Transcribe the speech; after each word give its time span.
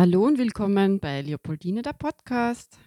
Hallo 0.00 0.26
und 0.26 0.38
willkommen 0.38 0.98
bei 0.98 1.20
Leopoldine, 1.20 1.82
der 1.82 1.92
Podcast. 1.92 2.78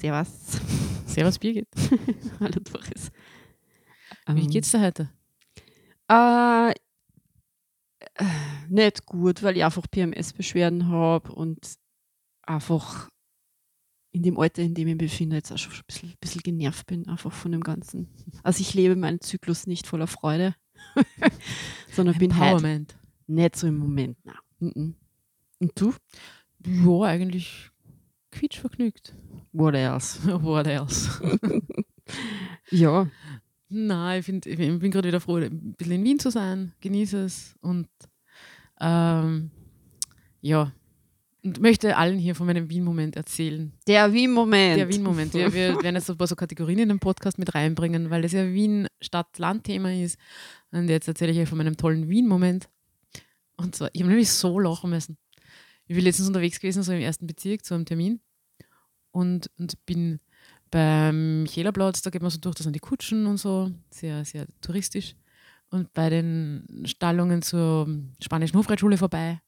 Servus. 0.00 0.58
Servus 1.04 1.38
Birgit. 1.38 1.68
Hallo 2.40 2.58
Doris. 2.60 3.12
Wie 4.26 4.46
geht's 4.46 4.70
dir 4.70 4.80
heute? 4.80 5.10
Äh, 6.08 6.72
nicht 8.70 9.04
gut, 9.04 9.42
weil 9.42 9.58
ich 9.58 9.64
einfach 9.64 9.86
PMS-Beschwerden 9.90 10.88
habe 10.88 11.30
und 11.30 11.74
einfach 12.40 13.10
in 14.10 14.22
dem 14.22 14.38
Alter, 14.38 14.62
in 14.62 14.72
dem 14.72 14.88
ich 14.88 14.94
mich 14.94 15.10
befinde, 15.10 15.36
jetzt 15.36 15.52
auch 15.52 15.58
schon 15.58 15.74
ein 15.74 15.82
bisschen, 15.86 16.14
bisschen 16.22 16.40
genervt 16.40 16.86
bin, 16.86 17.06
einfach 17.06 17.32
von 17.32 17.52
dem 17.52 17.60
Ganzen. 17.60 18.08
Also 18.42 18.62
ich 18.62 18.72
lebe 18.72 18.96
meinen 18.96 19.20
Zyklus 19.20 19.66
nicht 19.66 19.86
voller 19.86 20.06
Freude, 20.06 20.56
sondern 21.92 22.16
bin 22.16 22.34
halt 22.38 22.96
nicht 23.26 23.56
so 23.56 23.66
im 23.66 23.76
Moment. 23.76 24.16
Na. 24.24 24.36
Und 25.60 25.72
du? 25.80 25.94
Ja, 26.66 27.02
eigentlich 27.02 27.70
quietschvergnügt. 28.32 29.14
What 29.52 29.74
else? 29.74 30.20
What 30.42 30.66
else? 30.66 31.10
Ja, 32.72 33.08
Nein, 33.72 34.18
ich, 34.18 34.26
find, 34.26 34.46
ich 34.46 34.56
bin 34.56 34.90
gerade 34.90 35.06
wieder 35.06 35.20
froh, 35.20 35.36
ein 35.36 35.74
bisschen 35.74 35.92
in 35.92 36.04
Wien 36.04 36.18
zu 36.18 36.30
sein, 36.30 36.72
genieße 36.80 37.24
es 37.24 37.54
und 37.60 37.86
ähm, 38.80 39.52
ja, 40.40 40.72
und 41.44 41.60
möchte 41.60 41.96
allen 41.96 42.18
hier 42.18 42.34
von 42.34 42.46
meinem 42.48 42.68
Wien-Moment 42.68 43.14
erzählen. 43.16 43.72
der 43.86 44.12
Wien-Moment. 44.12 44.76
Der 44.76 44.88
Wien-Moment. 44.88 45.32
Wir, 45.34 45.52
wir 45.52 45.82
werden 45.82 45.94
jetzt 45.94 46.10
ein 46.10 46.18
paar 46.18 46.26
so 46.26 46.34
Kategorien 46.34 46.80
in 46.80 46.88
den 46.88 46.98
Podcast 46.98 47.38
mit 47.38 47.54
reinbringen, 47.54 48.10
weil 48.10 48.22
das 48.22 48.32
ja 48.32 48.44
Wien 48.52 48.88
Stadt-Land-Thema 49.00 49.94
ist. 49.94 50.18
Und 50.72 50.88
jetzt 50.88 51.06
erzähle 51.06 51.30
ich 51.30 51.38
euch 51.38 51.48
von 51.48 51.58
meinem 51.58 51.76
tollen 51.76 52.08
Wien-Moment. 52.08 52.68
Und 53.56 53.76
zwar, 53.76 53.90
ich 53.92 54.00
habe 54.00 54.10
nämlich 54.10 54.30
so 54.30 54.58
lachen 54.58 54.90
müssen. 54.90 55.16
Ich 55.90 55.96
bin 55.96 56.04
letztens 56.04 56.28
unterwegs 56.28 56.60
gewesen, 56.60 56.84
so 56.84 56.92
im 56.92 57.00
ersten 57.00 57.26
Bezirk, 57.26 57.64
zu 57.64 57.74
einem 57.74 57.84
Termin. 57.84 58.20
Und, 59.10 59.50
und 59.58 59.84
bin 59.86 60.20
beim 60.70 61.42
Michaelerplatz, 61.42 62.00
da 62.00 62.10
geht 62.10 62.22
man 62.22 62.30
so 62.30 62.38
durch, 62.38 62.54
da 62.54 62.62
sind 62.62 62.76
die 62.76 62.78
Kutschen 62.80 63.26
und 63.26 63.38
so, 63.38 63.72
sehr, 63.90 64.24
sehr 64.24 64.46
touristisch. 64.60 65.16
Und 65.68 65.92
bei 65.92 66.08
den 66.08 66.84
Stallungen 66.84 67.42
zur 67.42 67.88
spanischen 68.22 68.56
Hofreitschule 68.56 68.98
vorbei 68.98 69.40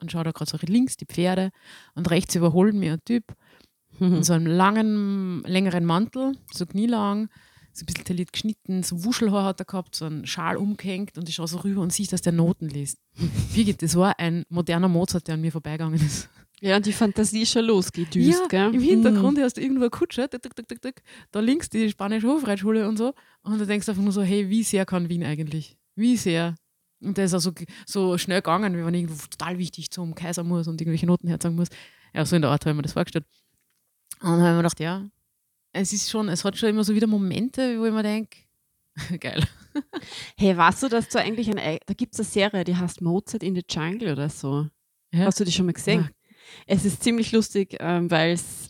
und 0.00 0.10
schaue 0.10 0.24
da 0.24 0.32
gerade 0.32 0.50
so 0.50 0.58
links 0.60 0.96
die 0.96 1.06
Pferde 1.06 1.52
und 1.94 2.10
rechts 2.10 2.34
überholt 2.34 2.74
mir 2.74 2.94
ein 2.94 3.04
Typ 3.04 3.36
in 4.00 4.24
so 4.24 4.32
einem 4.32 4.46
langen, 4.46 5.44
längeren 5.44 5.84
Mantel, 5.84 6.32
so 6.52 6.66
knielang, 6.66 7.28
so 7.76 7.82
ein 7.82 7.86
bisschen 7.86 8.04
tailliert 8.04 8.32
geschnitten, 8.32 8.82
so 8.82 9.04
Wuschelhaar 9.04 9.44
hat 9.44 9.60
er 9.60 9.66
gehabt, 9.66 9.94
so 9.94 10.06
einen 10.06 10.26
Schal 10.26 10.56
umgehängt 10.56 11.18
und 11.18 11.28
ich 11.28 11.34
schaue 11.34 11.48
so 11.48 11.58
rüber 11.58 11.82
und 11.82 11.92
sehe, 11.92 12.06
dass 12.06 12.22
der 12.22 12.32
Noten 12.32 12.68
liest. 12.68 12.98
Birgit, 13.54 13.82
das 13.82 13.96
war 13.96 14.18
ein 14.18 14.44
moderner 14.48 14.88
Mozart, 14.88 15.28
der 15.28 15.34
an 15.34 15.40
mir 15.40 15.52
vorbeigegangen 15.52 16.00
ist. 16.00 16.28
Ja, 16.60 16.76
und 16.76 16.86
die 16.86 16.92
Fantasie 16.92 17.42
ist 17.42 17.52
schon 17.52 17.66
losgedüst, 17.66 18.40
ja, 18.40 18.46
gell? 18.48 18.74
im 18.74 18.80
Hintergrund 18.80 19.38
hörst 19.38 19.58
du 19.58 19.60
irgendwo 19.60 19.82
eine 19.82 19.90
Kutsche, 19.90 20.26
da 21.30 21.40
links 21.40 21.68
die 21.68 21.90
spanische 21.90 22.28
Hofreitschule 22.28 22.88
und 22.88 22.96
so. 22.96 23.12
Und 23.42 23.58
du 23.58 23.66
denkst 23.66 23.88
einfach 23.88 24.02
nur 24.02 24.12
so, 24.12 24.22
hey, 24.22 24.48
wie 24.48 24.62
sehr 24.62 24.86
kann 24.86 25.10
Wien 25.10 25.22
eigentlich? 25.22 25.76
Wie 25.96 26.16
sehr? 26.16 26.54
Und 27.02 27.18
der 27.18 27.26
ist 27.26 27.34
auch 27.34 27.40
so, 27.40 27.52
so 27.84 28.16
schnell 28.16 28.40
gegangen, 28.40 28.74
wie 28.74 28.86
wenn 28.86 28.94
irgendwo 28.94 29.26
total 29.26 29.58
wichtig 29.58 29.90
zum 29.90 30.14
Kaiser 30.14 30.44
muss 30.44 30.66
und 30.66 30.80
irgendwelche 30.80 31.06
Noten 31.06 31.28
herzagen 31.28 31.56
muss. 31.56 31.68
Ja, 32.14 32.24
so 32.24 32.36
in 32.36 32.42
der 32.42 32.50
Art 32.50 32.64
habe 32.64 32.70
ich 32.70 32.76
mir 32.76 32.82
das 32.82 32.94
vorgestellt. 32.94 33.26
Und 34.20 34.30
dann 34.30 34.40
habe 34.40 34.48
ich 34.48 34.52
mir 34.52 34.56
gedacht, 34.56 34.80
ja, 34.80 35.06
es 35.76 35.92
ist 35.92 36.10
schon, 36.10 36.28
es 36.28 36.44
hat 36.44 36.56
schon 36.56 36.68
immer 36.70 36.84
so 36.84 36.94
wieder 36.94 37.06
Momente, 37.06 37.78
wo 37.78 37.86
ich 37.86 37.92
mir 37.92 38.02
denke, 38.02 38.38
geil. 39.20 39.44
Hey, 40.36 40.56
weißt 40.56 40.84
du, 40.84 40.88
dass 40.88 41.08
du 41.08 41.18
eigentlich 41.18 41.48
ein, 41.50 41.58
Ei- 41.58 41.80
da 41.86 41.94
gibt 41.94 42.14
es 42.14 42.20
eine 42.20 42.26
Serie, 42.26 42.64
die 42.64 42.76
heißt 42.76 43.02
Mozart 43.02 43.42
in 43.42 43.54
the 43.54 43.64
Jungle 43.68 44.12
oder 44.12 44.28
so. 44.28 44.68
Ja. 45.12 45.26
Hast 45.26 45.38
du 45.40 45.44
die 45.44 45.52
schon 45.52 45.66
mal 45.66 45.72
gesehen? 45.72 46.00
Ja. 46.02 46.10
Es 46.66 46.84
ist 46.84 47.02
ziemlich 47.02 47.32
lustig, 47.32 47.76
ähm, 47.80 48.10
weil 48.10 48.32
es 48.32 48.68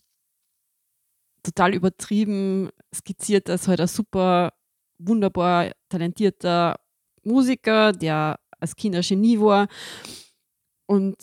total 1.42 1.74
übertrieben 1.74 2.70
skizziert, 2.94 3.48
dass 3.48 3.68
halt 3.68 3.80
ein 3.80 3.86
super, 3.86 4.52
wunderbar 4.98 5.70
talentierter 5.88 6.76
Musiker, 7.22 7.92
der 7.92 8.40
als 8.58 8.74
Kind 8.74 8.96
ein 8.96 9.02
Genie 9.02 9.38
war 9.38 9.68
und 10.86 11.16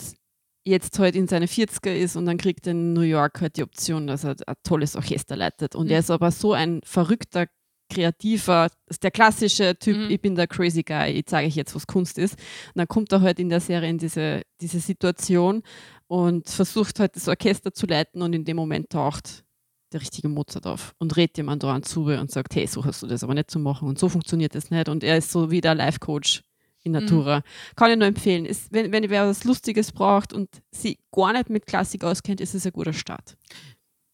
jetzt 0.65 0.97
halt 0.99 1.15
in 1.15 1.27
seine 1.27 1.47
40er 1.47 1.93
ist 1.93 2.15
und 2.15 2.25
dann 2.25 2.37
kriegt 2.37 2.65
er 2.67 2.71
in 2.71 2.93
New 2.93 3.01
York 3.01 3.41
halt 3.41 3.57
die 3.57 3.63
Option, 3.63 4.07
dass 4.07 4.23
er 4.23 4.35
ein 4.47 4.55
tolles 4.63 4.95
Orchester 4.95 5.35
leitet. 5.35 5.75
Und 5.75 5.85
Mhm. 5.87 5.91
er 5.91 5.99
ist 5.99 6.09
aber 6.11 6.31
so 6.31 6.53
ein 6.53 6.81
verrückter, 6.85 7.47
kreativer, 7.91 8.69
ist 8.89 9.03
der 9.03 9.11
klassische 9.11 9.77
Typ, 9.77 9.97
Mhm. 9.97 10.09
ich 10.09 10.21
bin 10.21 10.35
der 10.35 10.47
crazy 10.47 10.83
guy, 10.83 11.11
ich 11.11 11.25
zeige 11.25 11.47
euch 11.47 11.55
jetzt, 11.55 11.75
was 11.75 11.85
Kunst 11.85 12.17
ist. 12.17 12.33
Und 12.33 12.75
dann 12.79 12.87
kommt 12.87 13.11
er 13.11 13.21
halt 13.21 13.39
in 13.39 13.49
der 13.49 13.59
Serie 13.59 13.89
in 13.89 13.97
diese, 13.97 14.41
diese 14.61 14.79
Situation 14.79 15.61
und 16.07 16.49
versucht 16.49 16.99
halt 16.99 17.15
das 17.15 17.27
Orchester 17.27 17.73
zu 17.73 17.85
leiten 17.85 18.21
und 18.21 18.33
in 18.33 18.45
dem 18.45 18.55
Moment 18.55 18.89
taucht 18.89 19.43
der 19.91 20.01
richtige 20.01 20.27
Mozart 20.27 20.65
auf 20.65 20.95
und 20.97 21.15
redet 21.17 21.37
jemand 21.37 21.61
dran 21.61 21.83
zu 21.83 22.05
und 22.05 22.31
sagt, 22.31 22.55
hey, 22.55 22.65
so 22.65 22.83
hast 22.83 23.03
du 23.03 23.07
das 23.07 23.23
aber 23.23 23.35
nicht 23.35 23.51
zu 23.51 23.59
machen 23.59 23.87
und 23.87 23.99
so 23.99 24.09
funktioniert 24.09 24.55
das 24.55 24.71
nicht. 24.71 24.89
Und 24.89 25.03
er 25.03 25.17
ist 25.17 25.31
so 25.31 25.51
wie 25.51 25.61
der 25.61 25.75
Life-Coach 25.75 26.41
in 26.83 26.91
Natura. 26.91 27.43
Kann 27.75 27.91
ich 27.91 27.97
nur 27.97 28.07
empfehlen. 28.07 28.45
Ist, 28.45 28.71
wenn, 28.71 28.91
wenn 28.91 29.09
wer 29.09 29.27
was 29.27 29.43
Lustiges 29.43 29.91
braucht 29.91 30.33
und 30.33 30.49
sie 30.71 30.97
gar 31.11 31.33
nicht 31.33 31.49
mit 31.49 31.65
Klassik 31.65 32.03
auskennt, 32.03 32.41
ist 32.41 32.53
es 32.55 32.65
ein 32.65 32.71
guter 32.73 32.93
Start. 32.93 33.35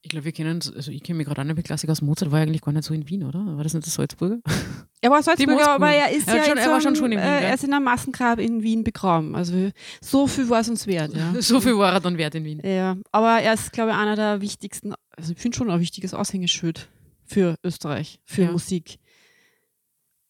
Ich 0.01 0.09
glaube, 0.09 0.23
wir 0.23 0.31
kennen, 0.31 0.61
also 0.75 0.91
ich 0.91 1.03
kenne 1.03 1.17
mich 1.17 1.27
gerade 1.27 1.41
auch 1.41 1.45
nicht 1.45 1.57
mit 1.57 1.65
Klassik 1.65 1.89
aus. 1.89 2.01
Mozart 2.01 2.31
war 2.31 2.39
ja 2.39 2.43
eigentlich 2.45 2.61
gar 2.61 2.71
nicht 2.71 2.85
so 2.85 2.93
in 2.93 3.09
Wien, 3.09 3.23
oder? 3.25 3.39
War 3.57 3.63
das 3.63 3.73
nicht 3.73 3.85
der 3.85 3.91
Salzburger? 3.91 4.39
Er 5.01 5.11
war 5.11 5.21
Salzburger, 5.21 5.71
aber 5.71 5.89
er 5.91 6.09
ist 6.15 6.27
Er 6.29 6.37
ja 6.37 6.43
schon- 6.43 6.51
in 6.53 6.57
er 6.59 6.69
war 6.71 6.79
schon 6.81 6.95
schon 6.95 7.11
in 7.11 7.17
Wien, 7.17 7.19
äh, 7.19 7.39
gell? 7.39 7.43
Er 7.49 7.53
ist 7.53 7.63
in 7.65 7.73
einem 7.73 7.83
Massengrab 7.83 8.39
in 8.39 8.63
Wien 8.63 8.83
begraben. 8.85 9.35
Also 9.35 9.71
so 9.99 10.27
viel 10.27 10.47
war 10.49 10.61
es 10.61 10.69
uns 10.69 10.87
wert. 10.87 11.13
Ja. 11.13 11.33
so 11.41 11.59
viel 11.59 11.77
war 11.77 11.91
er 11.93 11.99
dann 11.99 12.17
wert 12.17 12.33
in 12.35 12.45
Wien. 12.45 12.61
Ja, 12.63 12.95
aber 13.11 13.41
er 13.41 13.53
ist, 13.53 13.73
glaube 13.73 13.91
ich, 13.91 13.97
einer 13.97 14.15
der 14.15 14.39
wichtigsten, 14.39 14.93
also 15.17 15.33
ich 15.33 15.37
finde 15.39 15.57
schon 15.57 15.69
ein 15.69 15.79
wichtiges 15.81 16.13
Aushängeschild 16.13 16.87
für 17.25 17.55
Österreich, 17.63 18.19
für 18.23 18.43
Ja. 18.43 18.51
Musik. 18.53 18.99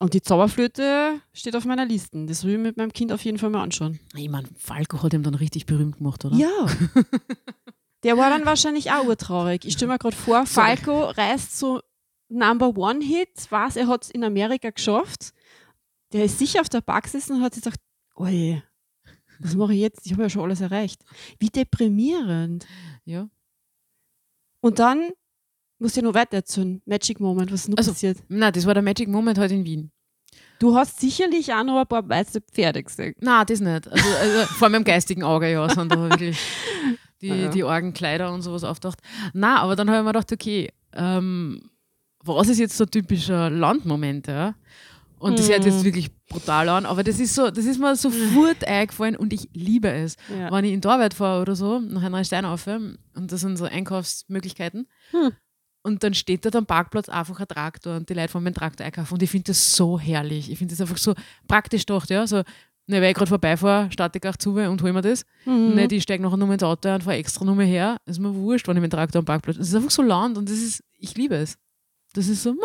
Und 0.01 0.13
die 0.13 0.21
Zauberflöte 0.21 1.19
steht 1.33 1.57
auf 1.57 1.65
meiner 1.65 1.85
Liste. 1.85 2.25
Das 2.25 2.45
will 2.45 2.53
ich 2.53 2.59
mit 2.59 2.77
meinem 2.77 2.93
Kind 2.93 3.11
auf 3.11 3.23
jeden 3.25 3.37
Fall 3.37 3.49
mal 3.49 3.61
anschauen. 3.61 3.99
Ich 4.15 4.29
meine, 4.29 4.47
Falco 4.57 5.03
hat 5.03 5.13
ihm 5.13 5.23
dann 5.23 5.35
richtig 5.35 5.65
berühmt 5.65 5.97
gemacht, 5.97 6.23
oder? 6.23 6.37
Ja. 6.37 6.49
Der 8.03 8.17
war 8.17 8.29
dann 8.29 8.45
wahrscheinlich 8.45 8.91
auch 8.91 9.03
urtraurig. 9.03 9.65
Ich 9.65 9.73
stelle 9.73 9.91
mir 9.91 9.99
gerade 9.99 10.15
vor. 10.15 10.45
Falco 10.45 11.09
reist 11.09 11.59
zu 11.59 11.81
Number 12.29 12.77
One 12.77 13.03
Hit, 13.03 13.47
was 13.49 13.75
er 13.75 13.87
hat 13.87 14.05
es 14.05 14.09
in 14.09 14.23
Amerika 14.23 14.69
geschafft. 14.69 15.33
Der 16.13 16.23
ist 16.23 16.39
sicher 16.39 16.61
auf 16.61 16.69
der 16.69 16.79
Bank 16.79 17.03
gesessen 17.03 17.37
und 17.37 17.41
hat 17.41 17.53
sich 17.53 17.63
gedacht, 17.63 17.81
oje, 18.15 18.63
was 19.39 19.55
mache 19.55 19.73
ich 19.73 19.81
jetzt? 19.81 20.05
Ich 20.05 20.13
habe 20.13 20.23
ja 20.23 20.29
schon 20.29 20.43
alles 20.43 20.61
erreicht. 20.61 21.03
Wie 21.39 21.49
deprimierend. 21.49 22.65
Ja. 23.03 23.29
Und 24.61 24.79
dann 24.79 25.11
muss 25.79 25.95
ich 25.97 26.03
noch 26.03 26.13
weiter 26.13 26.37
erzählen. 26.37 26.81
Magic 26.85 27.19
Moment, 27.19 27.51
was 27.51 27.61
ist 27.61 27.69
noch 27.69 27.77
Also- 27.77 27.91
passiert? 27.91 28.17
Nein, 28.27 28.53
das 28.53 28.65
war 28.65 28.73
der 28.73 28.83
Magic 28.83 29.07
Moment 29.07 29.37
heute 29.39 29.53
in 29.55 29.65
Wien. 29.65 29.91
Du 30.59 30.75
hast 30.75 30.99
sicherlich 30.99 31.53
auch 31.53 31.63
noch 31.63 31.79
ein 31.79 31.87
paar 31.87 32.07
weiße 32.07 32.41
Pferde 32.41 32.83
gesehen. 32.83 33.15
Nein, 33.21 33.45
das 33.47 33.61
nicht. 33.61 33.87
Also, 33.87 34.09
also 34.21 34.45
vor 34.55 34.67
meinem 34.69 34.83
geistigen 34.83 35.23
Auge, 35.23 35.49
ja, 35.51 35.69
sind 35.69 35.89
da 35.91 35.97
wirklich 36.09 36.37
die, 37.21 37.27
ja. 37.29 37.47
die 37.49 37.63
argen 37.63 37.93
Kleider 37.93 38.33
und 38.33 38.41
sowas 38.41 38.63
auftaucht. 38.65 38.99
Nein, 39.33 39.55
aber 39.57 39.75
dann 39.77 39.89
habe 39.89 39.99
ich 39.99 40.03
mir 40.03 40.11
gedacht, 40.11 40.31
okay, 40.33 40.69
ähm, 40.93 41.61
was 42.23 42.49
ist 42.49 42.59
jetzt 42.59 42.75
so 42.77 42.83
ein 42.83 42.91
typischer 42.91 43.49
Landmoment, 43.49 44.27
ja? 44.27 44.53
Und 45.17 45.39
das 45.39 45.49
hört 45.49 45.61
Mhm. 45.65 45.71
jetzt 45.71 45.83
wirklich 45.83 46.11
brutal 46.27 46.67
an, 46.69 46.85
aber 46.85 47.03
das 47.03 47.19
ist 47.19 47.35
so, 47.35 47.49
das 47.51 47.65
ist 47.65 47.79
mir 47.79 47.95
sofort 47.95 48.63
eingefallen 48.67 49.15
und 49.17 49.31
ich 49.33 49.49
liebe 49.53 49.89
es. 49.89 50.15
Ja. 50.29 50.51
Wenn 50.51 50.65
ich 50.65 50.73
in 50.73 50.81
Torwart 50.81 51.13
fahre 51.13 51.41
oder 51.41 51.55
so, 51.55 51.79
nach 51.79 52.03
einer 52.03 52.23
Steinaufe, 52.23 52.97
und 53.15 53.31
das 53.31 53.41
sind 53.41 53.57
so 53.57 53.65
Einkaufsmöglichkeiten, 53.65 54.87
Hm. 55.11 55.31
Und 55.83 56.03
dann 56.03 56.13
steht 56.13 56.45
dort 56.45 56.55
am 56.55 56.65
Parkplatz 56.65 57.09
einfach 57.09 57.39
ein 57.39 57.47
Traktor 57.47 57.95
und 57.95 58.09
die 58.09 58.13
Leute 58.13 58.37
mit 58.39 58.53
dem 58.53 58.59
Traktor 58.59 58.85
einkaufen 58.85 59.13
und 59.13 59.23
ich 59.23 59.29
finde 59.29 59.45
das 59.45 59.75
so 59.75 59.99
herrlich. 59.99 60.51
Ich 60.51 60.57
finde 60.57 60.73
das 60.73 60.81
einfach 60.81 60.97
so 60.97 61.13
praktisch 61.47 61.85
gedacht, 61.85 62.09
ja. 62.09 62.27
So, 62.27 62.43
ne, 62.87 63.01
weil 63.01 63.11
ich 63.11 63.15
gerade 63.15 63.29
vorbeifahre, 63.29 63.91
starte 63.91 64.19
ich 64.21 64.27
auch 64.27 64.35
zu 64.35 64.51
und 64.51 64.81
hole 64.81 64.93
mir 64.93 65.01
das. 65.01 65.25
Mhm. 65.45 65.75
Nicht, 65.75 65.91
ich 65.93 66.03
steige 66.03 66.23
nachher 66.23 66.37
nur 66.37 66.51
ins 66.51 66.63
Auto 66.63 66.93
und 66.93 67.03
fahre 67.03 67.17
extra 67.17 67.45
nur 67.45 67.61
her. 67.63 67.97
Das 68.05 68.17
ist 68.17 68.21
mir 68.21 68.33
wurscht, 68.33 68.67
wenn 68.67 68.75
ich 68.77 68.81
mit 68.81 68.91
dem 68.91 68.97
Traktor 68.97 69.19
am 69.19 69.25
Parkplatz 69.25 69.57
Es 69.57 69.69
ist 69.69 69.75
einfach 69.75 69.91
so 69.91 70.01
Land 70.01 70.37
und 70.37 70.49
das 70.49 70.57
ist, 70.57 70.83
ich 70.97 71.15
liebe 71.15 71.35
es. 71.35 71.57
Das 72.13 72.27
ist 72.27 72.43
so, 72.43 72.55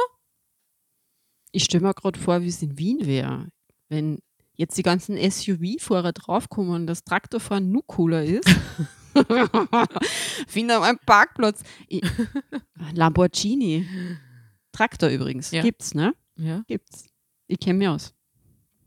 Ich 1.52 1.64
stelle 1.64 1.84
mir 1.84 1.94
gerade 1.94 2.18
vor, 2.18 2.42
wie 2.42 2.48
es 2.48 2.62
in 2.62 2.78
Wien 2.78 3.06
wäre, 3.06 3.48
wenn 3.88 4.18
jetzt 4.56 4.76
die 4.78 4.82
ganzen 4.82 5.16
SUV-Fahrer 5.16 6.12
draufkommen 6.12 6.70
und 6.70 6.86
das 6.86 7.04
Traktorfahren 7.04 7.70
nur 7.70 7.86
cooler 7.86 8.24
ist. 8.24 8.48
Finde 10.46 10.76
am 10.76 10.98
Parkplatz. 11.06 11.62
Ich, 11.88 12.02
Lamborghini. 12.92 13.86
Traktor 14.72 15.08
übrigens. 15.08 15.50
Ja. 15.50 15.62
Gibt's, 15.62 15.94
ne? 15.94 16.14
ja. 16.36 16.62
Gibt's. 16.66 17.06
Ich 17.46 17.60
kenne 17.60 17.78
mich 17.78 17.88
aus. 17.88 18.14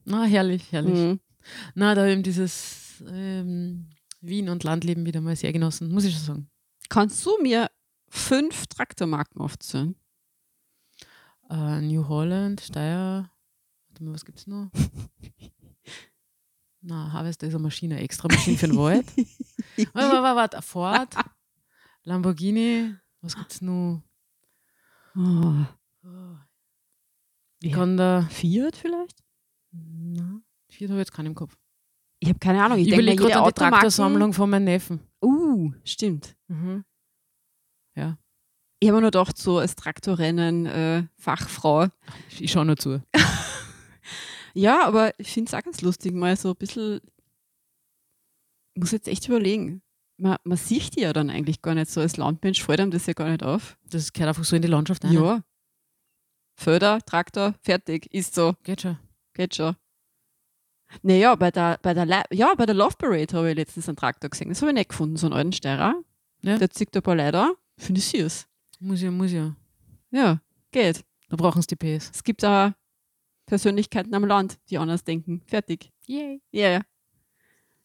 Na, 0.06 0.24
herrlich, 0.24 0.72
herrlich. 0.72 0.94
Mhm. 0.94 1.20
Na, 1.76 1.96
da 1.96 2.08
eben 2.08 2.24
dieses 2.24 3.04
ähm, 3.10 3.90
Wien- 4.22 4.50
und 4.50 4.64
Landleben 4.64 5.06
wieder 5.06 5.22
mal 5.22 5.36
sehr 5.36 5.54
genossen, 5.54 5.92
muss 5.92 6.06
ich 6.06 6.14
schon 6.14 6.24
sagen. 6.24 6.50
Kannst 6.90 7.26
du 7.26 7.38
mir 7.42 7.70
fünf 8.10 8.68
Traktormarken 8.68 9.42
aufzählen? 9.42 9.96
Äh, 11.50 11.82
New 11.82 12.08
Holland, 12.08 12.62
Steyr, 12.62 13.30
warte 13.88 14.04
mal, 14.04 14.14
was 14.14 14.26
gibt's 14.26 14.48
noch? 14.48 14.70
Na, 16.82 17.12
Harvester 17.12 17.48
ist 17.48 17.54
eine 17.54 17.64
Maschine, 17.64 18.00
extra 18.00 18.28
Maschine 18.30 18.58
für 18.58 18.68
den 18.68 18.78
Wald. 18.78 19.06
warte, 19.94 20.24
warte, 20.24 20.36
warte, 20.36 20.62
Ford, 20.62 21.16
Lamborghini, 22.04 22.96
was 23.22 23.36
gibt's 23.36 23.62
noch? 23.62 24.02
Oh. 25.16 25.66
Ich 27.62 27.72
Ja. 27.72 27.78
kann 27.78 27.98
da. 27.98 28.28
Fiat 28.30 28.76
vielleicht? 28.76 29.24
Na, 29.72 30.42
vier 30.70 30.90
habe 30.90 31.00
ich 31.00 31.08
jetzt 31.08 31.14
keinen 31.14 31.28
im 31.28 31.36
Kopf. 31.36 31.58
Ich 32.20 32.30
habe 32.30 32.40
keine 32.40 32.64
Ahnung. 32.64 32.78
Ich 32.80 32.88
Ich 32.88 32.94
überlege 32.94 33.24
gerade 33.24 33.38
an 33.38 33.46
die 33.46 33.54
Traktorsammlung 33.54 34.34
von 34.34 34.50
meinem 34.50 34.66
Neffen. 34.66 35.02
Uh, 35.22 35.72
stimmt. 35.84 36.36
Mhm. 36.48 36.84
Ich 38.80 38.90
habe 38.90 38.98
mir 38.98 39.02
nur 39.02 39.12
gedacht, 39.12 39.40
so 39.40 39.58
als 39.58 39.76
Traktorrennen, 39.76 40.68
äh, 40.68 41.08
ich 42.40 42.52
schaue 42.52 42.66
nur 42.66 42.78
zu. 42.78 43.02
Ja, 44.54 44.88
aber 44.88 45.14
ich 45.20 45.32
finde 45.32 45.50
es 45.50 45.54
auch 45.54 45.64
ganz 45.64 45.82
lustig, 45.82 46.14
mal 46.14 46.36
so 46.36 46.50
ein 46.50 46.56
bisschen. 46.56 47.00
Ich 48.78 48.80
muss 48.80 48.92
jetzt 48.92 49.08
echt 49.08 49.28
überlegen. 49.28 49.82
Man, 50.18 50.38
man 50.44 50.56
sieht 50.56 50.96
die 50.96 51.02
ja 51.02 51.12
dann 51.12 51.32
eigentlich 51.32 51.64
gar 51.64 51.74
nicht 51.74 51.90
so. 51.90 52.00
Als 52.00 52.16
Landmensch 52.16 52.64
fällt 52.64 52.80
einem 52.80 52.92
das 52.92 53.08
ja 53.08 53.14
gar 53.14 53.28
nicht 53.28 53.42
auf. 53.42 53.76
Das 53.90 54.14
gehört 54.14 54.30
einfach 54.30 54.44
so 54.44 54.56
in 54.56 54.62
die 54.62 54.68
Landschaft 54.68 55.04
ein. 55.04 55.14
Ja. 55.14 55.42
Förder, 56.54 57.02
Traktor, 57.04 57.56
fertig, 57.64 58.06
ist 58.14 58.36
so, 58.36 58.54
Geht 58.64 58.82
schon. 58.82 59.00
geht 59.34 59.56
schon. 59.56 59.76
Naja, 61.02 61.34
bei 61.34 61.50
der, 61.50 61.80
bei 61.82 61.96
der, 61.96 62.26
ja, 62.32 62.54
bei 62.56 62.68
der 62.68 62.76
Love 62.76 62.96
Parade 63.00 63.36
habe 63.36 63.50
ich 63.50 63.56
letztens 63.56 63.90
einen 63.90 63.96
Traktor 63.96 64.30
gesehen. 64.30 64.50
Das 64.50 64.62
habe 64.62 64.70
ich 64.70 64.76
nicht 64.76 64.90
gefunden, 64.90 65.18
so 65.18 65.26
einen 65.26 65.34
alten 65.34 65.54
Steirer. 65.54 65.96
Ja. 66.44 66.60
Der 66.60 66.70
zieht 66.70 66.96
ein 66.96 67.02
paar 67.02 67.16
Leute. 67.16 67.56
Finde 67.80 67.98
ich 67.98 68.06
süß. 68.06 68.48
Muss 68.80 69.02
ja, 69.02 69.10
muss 69.10 69.32
ja. 69.32 69.56
Ja, 70.12 70.40
geht. 70.70 71.04
Da 71.30 71.36
brauchen 71.36 71.64
sie 71.64 71.76
die 71.76 71.98
PS. 71.98 72.12
Es 72.14 72.24
gibt 72.24 72.46
auch 72.46 72.74
Persönlichkeiten 73.48 74.14
am 74.14 74.26
Land, 74.26 74.60
die 74.70 74.78
anders 74.78 75.04
denken. 75.04 75.42
Fertig. 75.48 75.92
Yay. 76.06 76.44
Ja, 76.52 76.82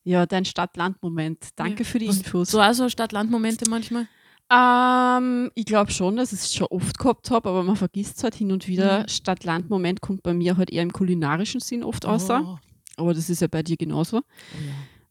ja. 0.05 0.27
Dein 0.27 0.45
Stadt-Land-Moment. 0.45 1.49
Danke 1.57 1.83
Ja. 1.83 1.89
für 1.89 1.99
die 1.99 2.09
Was- 2.09 2.19
Infos. 2.19 2.51
So 2.51 2.61
auch 2.61 2.73
so 2.73 2.89
Stadt-Land-Momente 2.89 3.69
manchmal. 3.71 4.07
Ähm, 4.51 5.51
ich 5.55 5.65
glaube 5.65 5.91
schon, 5.93 6.17
dass 6.17 6.33
ich 6.33 6.41
es 6.41 6.55
schon 6.55 6.67
oft 6.69 6.99
gehabt 6.99 7.31
habe, 7.31 7.49
aber 7.49 7.63
man 7.63 7.77
vergisst 7.77 8.19
es 8.19 8.25
halt 8.25 8.35
hin 8.35 8.53
und 8.53 8.69
wieder. 8.69 9.01
Mhm. 9.03 9.09
Stadt-Land-Moment 9.09 10.01
kommt 10.03 10.23
bei 10.23 10.35
mir 10.35 10.57
halt 10.57 10.71
eher 10.71 10.83
im 10.83 10.93
kulinarischen 10.93 11.61
Sinn 11.61 11.83
oft 11.83 12.05
außer. 12.05 12.43
Oh, 12.45 12.59
Aber 12.97 13.15
das 13.15 13.31
ist 13.31 13.41
ja 13.41 13.49
bei 13.49 13.63
dir 13.63 13.77
genauso. 13.77 14.19
oh 14.19 14.21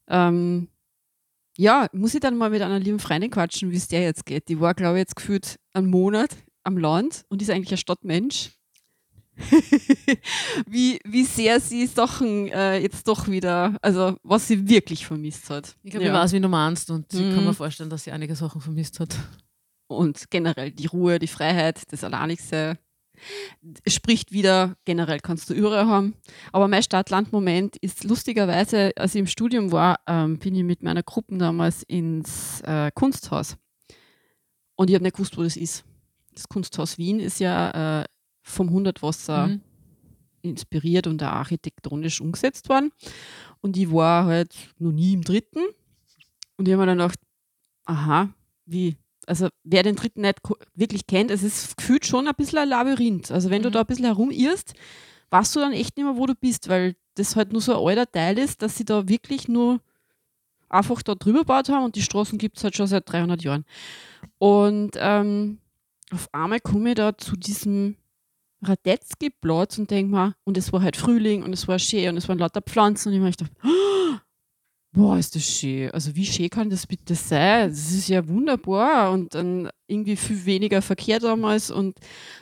ja. 0.09 0.27
Ähm, 0.27 0.67
ja, 1.57 1.87
muss 1.93 2.13
ich 2.13 2.19
dann 2.19 2.37
mal 2.37 2.49
mit 2.49 2.61
einer 2.61 2.79
lieben 2.79 2.99
Freundin 2.99 3.31
quatschen, 3.31 3.71
wie 3.71 3.77
es 3.77 3.87
der 3.87 4.01
jetzt 4.03 4.25
geht. 4.25 4.47
Die 4.47 4.59
war, 4.59 4.73
glaube 4.73 4.97
ich, 4.97 5.01
jetzt 5.01 5.15
gefühlt 5.15 5.59
einen 5.73 5.87
Monat 5.89 6.29
am 6.63 6.77
Land 6.77 7.23
und 7.29 7.41
ist 7.41 7.49
eigentlich 7.49 7.71
ein 7.71 7.77
Stadtmensch. 7.77 8.51
wie, 10.67 10.99
wie 11.05 11.23
sehr 11.23 11.59
sie 11.59 11.85
Sachen 11.87 12.47
äh, 12.49 12.77
jetzt 12.79 13.07
doch 13.07 13.27
wieder, 13.27 13.75
also 13.81 14.15
was 14.23 14.47
sie 14.47 14.67
wirklich 14.67 15.05
vermisst 15.05 15.49
hat. 15.49 15.75
Ich 15.83 15.91
glaube, 15.91 16.05
Ja. 16.05 16.13
ich 16.13 16.19
weiß, 16.19 16.33
wie 16.33 16.39
du 16.41 16.47
meinst 16.49 16.89
und 16.91 17.13
ich 17.13 17.19
kann 17.19 17.39
Mhm. 17.39 17.45
mir 17.45 17.53
vorstellen, 17.53 17.89
dass 17.89 18.03
sie 18.03 18.11
einige 18.11 18.35
Sachen 18.35 18.61
vermisst 18.61 18.99
hat. 18.99 19.15
Und 19.87 20.29
generell 20.29 20.71
die 20.71 20.85
Ruhe, 20.87 21.19
die 21.19 21.27
Freiheit, 21.27 21.81
das 21.91 22.03
Alleinigste. 22.03 22.77
Spricht 23.87 24.31
wieder, 24.31 24.75
generell 24.85 25.19
kannst 25.19 25.49
du 25.49 25.53
überall 25.53 25.85
haben. 25.85 26.15
Aber 26.51 26.67
mein 26.67 26.81
Stadt-Land-Moment 26.81 27.77
ist 27.77 28.03
lustigerweise, 28.03 28.91
als 28.95 29.13
ich 29.13 29.19
im 29.19 29.27
Studium 29.27 29.71
war, 29.71 29.99
ähm, 30.07 30.39
bin 30.39 30.55
ich 30.55 30.63
mit 30.63 30.81
meiner 30.81 31.03
Gruppe 31.03 31.37
damals 31.37 31.83
ins 31.83 32.61
äh, 32.61 32.89
Kunsthaus. 32.95 33.57
Und 34.75 34.89
ich 34.89 34.95
habe 34.95 35.03
nicht 35.03 35.15
gewusst, 35.17 35.37
wo 35.37 35.43
das 35.43 35.55
ist. 35.55 35.83
Das 36.33 36.47
Kunsthaus 36.47 36.97
Wien 36.97 37.19
ist 37.19 37.39
ja 37.39 38.01
äh, 38.01 38.05
vom 38.41 38.69
Hundertwasser 38.71 39.47
Mhm. 39.47 39.61
inspiriert 40.43 41.07
und 41.07 41.21
auch 41.23 41.27
architektonisch 41.27 42.19
umgesetzt 42.21 42.67
worden. 42.69 42.91
Und 43.61 43.77
ich 43.77 43.91
war 43.91 44.25
halt 44.25 44.55
noch 44.79 44.91
nie 44.91 45.13
im 45.13 45.21
dritten. 45.23 45.59
Und 46.57 46.67
ich 46.67 46.73
habe 46.73 46.81
mir 46.83 46.87
dann 46.87 46.97
gedacht, 46.97 47.19
aha, 47.85 48.29
wie? 48.65 48.95
Also 49.27 49.49
wer 49.63 49.83
den 49.83 49.95
dritten 49.95 50.21
nicht 50.21 50.39
wirklich 50.73 51.05
kennt, 51.05 51.29
es 51.29 51.43
ist 51.43 51.77
gefühlt 51.77 52.05
schon 52.05 52.27
ein 52.27 52.33
bisschen 52.35 52.57
ein 52.57 52.69
Labyrinth. 52.69 53.29
Also 53.31 53.49
wenn 53.51 53.61
du 53.61 53.69
Mhm. 53.69 53.73
da 53.73 53.79
ein 53.81 53.85
bisschen 53.85 54.05
herumirrst, 54.05 54.73
weißt 55.29 55.55
du 55.55 55.59
dann 55.59 55.73
echt 55.73 55.95
nicht 55.95 56.05
mehr, 56.05 56.17
wo 56.17 56.25
du 56.25 56.33
bist, 56.35 56.67
weil 56.69 56.95
das 57.15 57.35
halt 57.35 57.51
nur 57.51 57.61
so 57.61 57.73
ein 57.73 57.87
alter 57.99 58.11
Teil 58.11 58.39
ist, 58.39 58.61
dass 58.63 58.75
sie 58.77 58.85
da 58.85 59.07
wirklich 59.07 59.47
nur 59.47 59.79
einfach 60.69 61.01
da 61.03 61.13
drüber 61.15 61.39
gebaut 61.39 61.69
haben 61.69 61.85
und 61.85 61.95
die 61.95 62.01
Straßen 62.01 62.37
gibt 62.39 62.57
es 62.57 62.63
halt 62.63 62.75
schon 62.75 62.87
seit 62.87 63.09
300 63.11 63.43
Jahren. 63.43 63.65
Und 64.39 64.91
ähm, 64.97 65.59
auf 66.11 66.27
einmal 66.33 66.59
komme 66.59 66.89
ich 66.89 66.95
da 66.95 67.15
zu 67.17 67.35
diesem 67.35 67.95
Radetzky-Platz 68.63 69.77
und 69.77 69.89
denke 69.89 70.13
mir, 70.13 70.35
und 70.43 70.57
es 70.57 70.71
war 70.71 70.81
halt 70.81 70.97
Frühling 70.97 71.43
und 71.43 71.53
es 71.53 71.67
war 71.67 71.79
schön 71.79 72.09
und 72.09 72.17
es 72.17 72.29
waren 72.29 72.39
lauter 72.39 72.61
Pflanzen 72.61 73.09
und 73.09 73.15
ich 73.15 73.21
mir 73.21 73.31
gedacht, 73.31 73.51
boah, 74.93 75.17
ist 75.17 75.35
das 75.35 75.43
schön. 75.43 75.91
Also 75.91 76.15
wie 76.15 76.25
schön 76.25 76.49
kann 76.49 76.69
das 76.69 76.85
bitte 76.85 77.15
sein? 77.15 77.69
Das 77.69 77.91
ist 77.91 78.09
ja 78.09 78.27
wunderbar 78.27 79.11
und 79.11 79.33
dann 79.33 79.69
irgendwie 79.87 80.15
viel 80.15 80.45
weniger 80.45 80.81
Verkehr 80.81 81.19
damals 81.19 81.71
und 81.71 81.97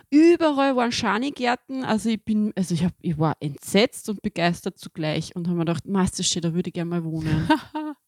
überall 0.10 0.76
waren 0.76 0.92
Schanigärten. 0.92 1.84
Also 1.84 2.10
ich 2.10 2.24
bin, 2.24 2.52
also 2.56 2.74
ich, 2.74 2.84
hab, 2.84 2.94
ich 3.02 3.18
war 3.18 3.36
entsetzt 3.40 4.10
und 4.10 4.22
begeistert 4.22 4.80
zugleich 4.80 5.36
und 5.36 5.48
habe 5.48 5.58
mir 5.58 5.66
gedacht, 5.66 5.88
Meisterstedt, 5.88 6.44
da 6.44 6.54
würde 6.54 6.70
ich 6.70 6.74
gerne 6.74 6.90
mal 6.90 7.04
wohnen. 7.04 7.48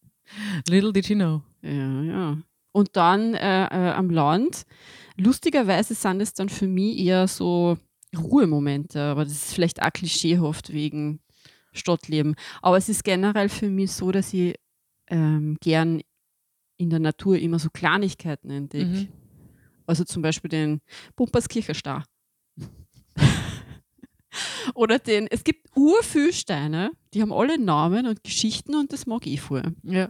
Little 0.70 0.94
did 0.94 1.08
you 1.08 1.16
know. 1.16 1.42
Ja, 1.62 2.02
ja. 2.04 2.38
Und 2.74 2.96
dann 2.96 3.34
äh, 3.34 3.66
äh, 3.66 3.92
am 3.92 4.10
Land, 4.10 4.64
lustigerweise 5.18 5.94
sind 5.94 6.22
es 6.22 6.34
dann 6.34 6.48
für 6.48 6.68
mich 6.68 6.98
eher 6.98 7.28
so 7.28 7.78
Ruhemomente, 8.18 9.02
aber 9.02 9.24
das 9.24 9.34
ist 9.34 9.54
vielleicht 9.54 9.82
auch 9.82 9.94
klischeehaft 9.94 10.74
wegen 10.74 11.22
Stadtleben. 11.74 12.36
Aber 12.62 12.78
es 12.78 12.90
ist 12.90 13.04
generell 13.04 13.50
für 13.50 13.70
mich 13.70 13.92
so, 13.92 14.12
dass 14.12 14.34
ich 14.34 14.56
ähm, 15.08 15.58
gern 15.62 16.02
in 16.78 16.90
der 16.90 17.00
Natur 17.00 17.38
immer 17.38 17.60
so 17.60 17.70
Kleinigkeiten 17.70 18.50
entdecke. 18.50 18.86
Mhm. 18.86 19.08
Also 19.86 20.04
zum 20.04 20.22
Beispiel 20.22 20.50
den 20.50 20.82
Pumperskircher 21.16 21.74
Star. 21.74 22.06
Oder 24.76 25.00
den, 25.00 25.28
es 25.28 25.44
gibt 25.44 25.68
urviel 25.76 26.34
Steine, 26.34 26.92
die 27.14 27.22
haben 27.22 27.34
alle 27.34 27.60
Namen 27.60 28.08
und 28.08 28.24
Geschichten 28.24 28.76
und 28.76 28.94
das 28.94 29.06
mag 29.06 29.26
ich 29.28 29.42
voll. 29.42 29.76
Ja. 29.84 30.10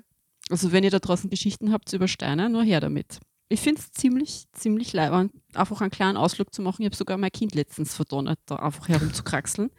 Also 0.50 0.72
wenn 0.72 0.84
ihr 0.84 0.92
da 0.92 1.00
draußen 1.00 1.30
Geschichten 1.30 1.72
habt 1.72 1.92
über 1.94 2.08
Steine, 2.08 2.50
nur 2.50 2.64
her 2.64 2.80
damit. 2.80 3.20
Ich 3.52 3.62
finde 3.62 3.82
es 3.82 3.92
ziemlich, 3.92 4.46
ziemlich 4.54 4.94
leibend, 4.94 5.34
einfach 5.54 5.82
einen 5.82 5.92
kleinen 5.92 6.18
Ausflug 6.18 6.54
zu 6.54 6.62
machen. 6.62 6.82
Ich 6.82 6.86
habe 6.86 6.96
sogar 6.96 7.18
mein 7.18 7.32
Kind 7.32 7.54
letztens 7.54 7.96
verdonnert, 7.96 8.40
da 8.46 8.56
einfach 8.58 8.88
herumzukraxeln. 8.88 9.72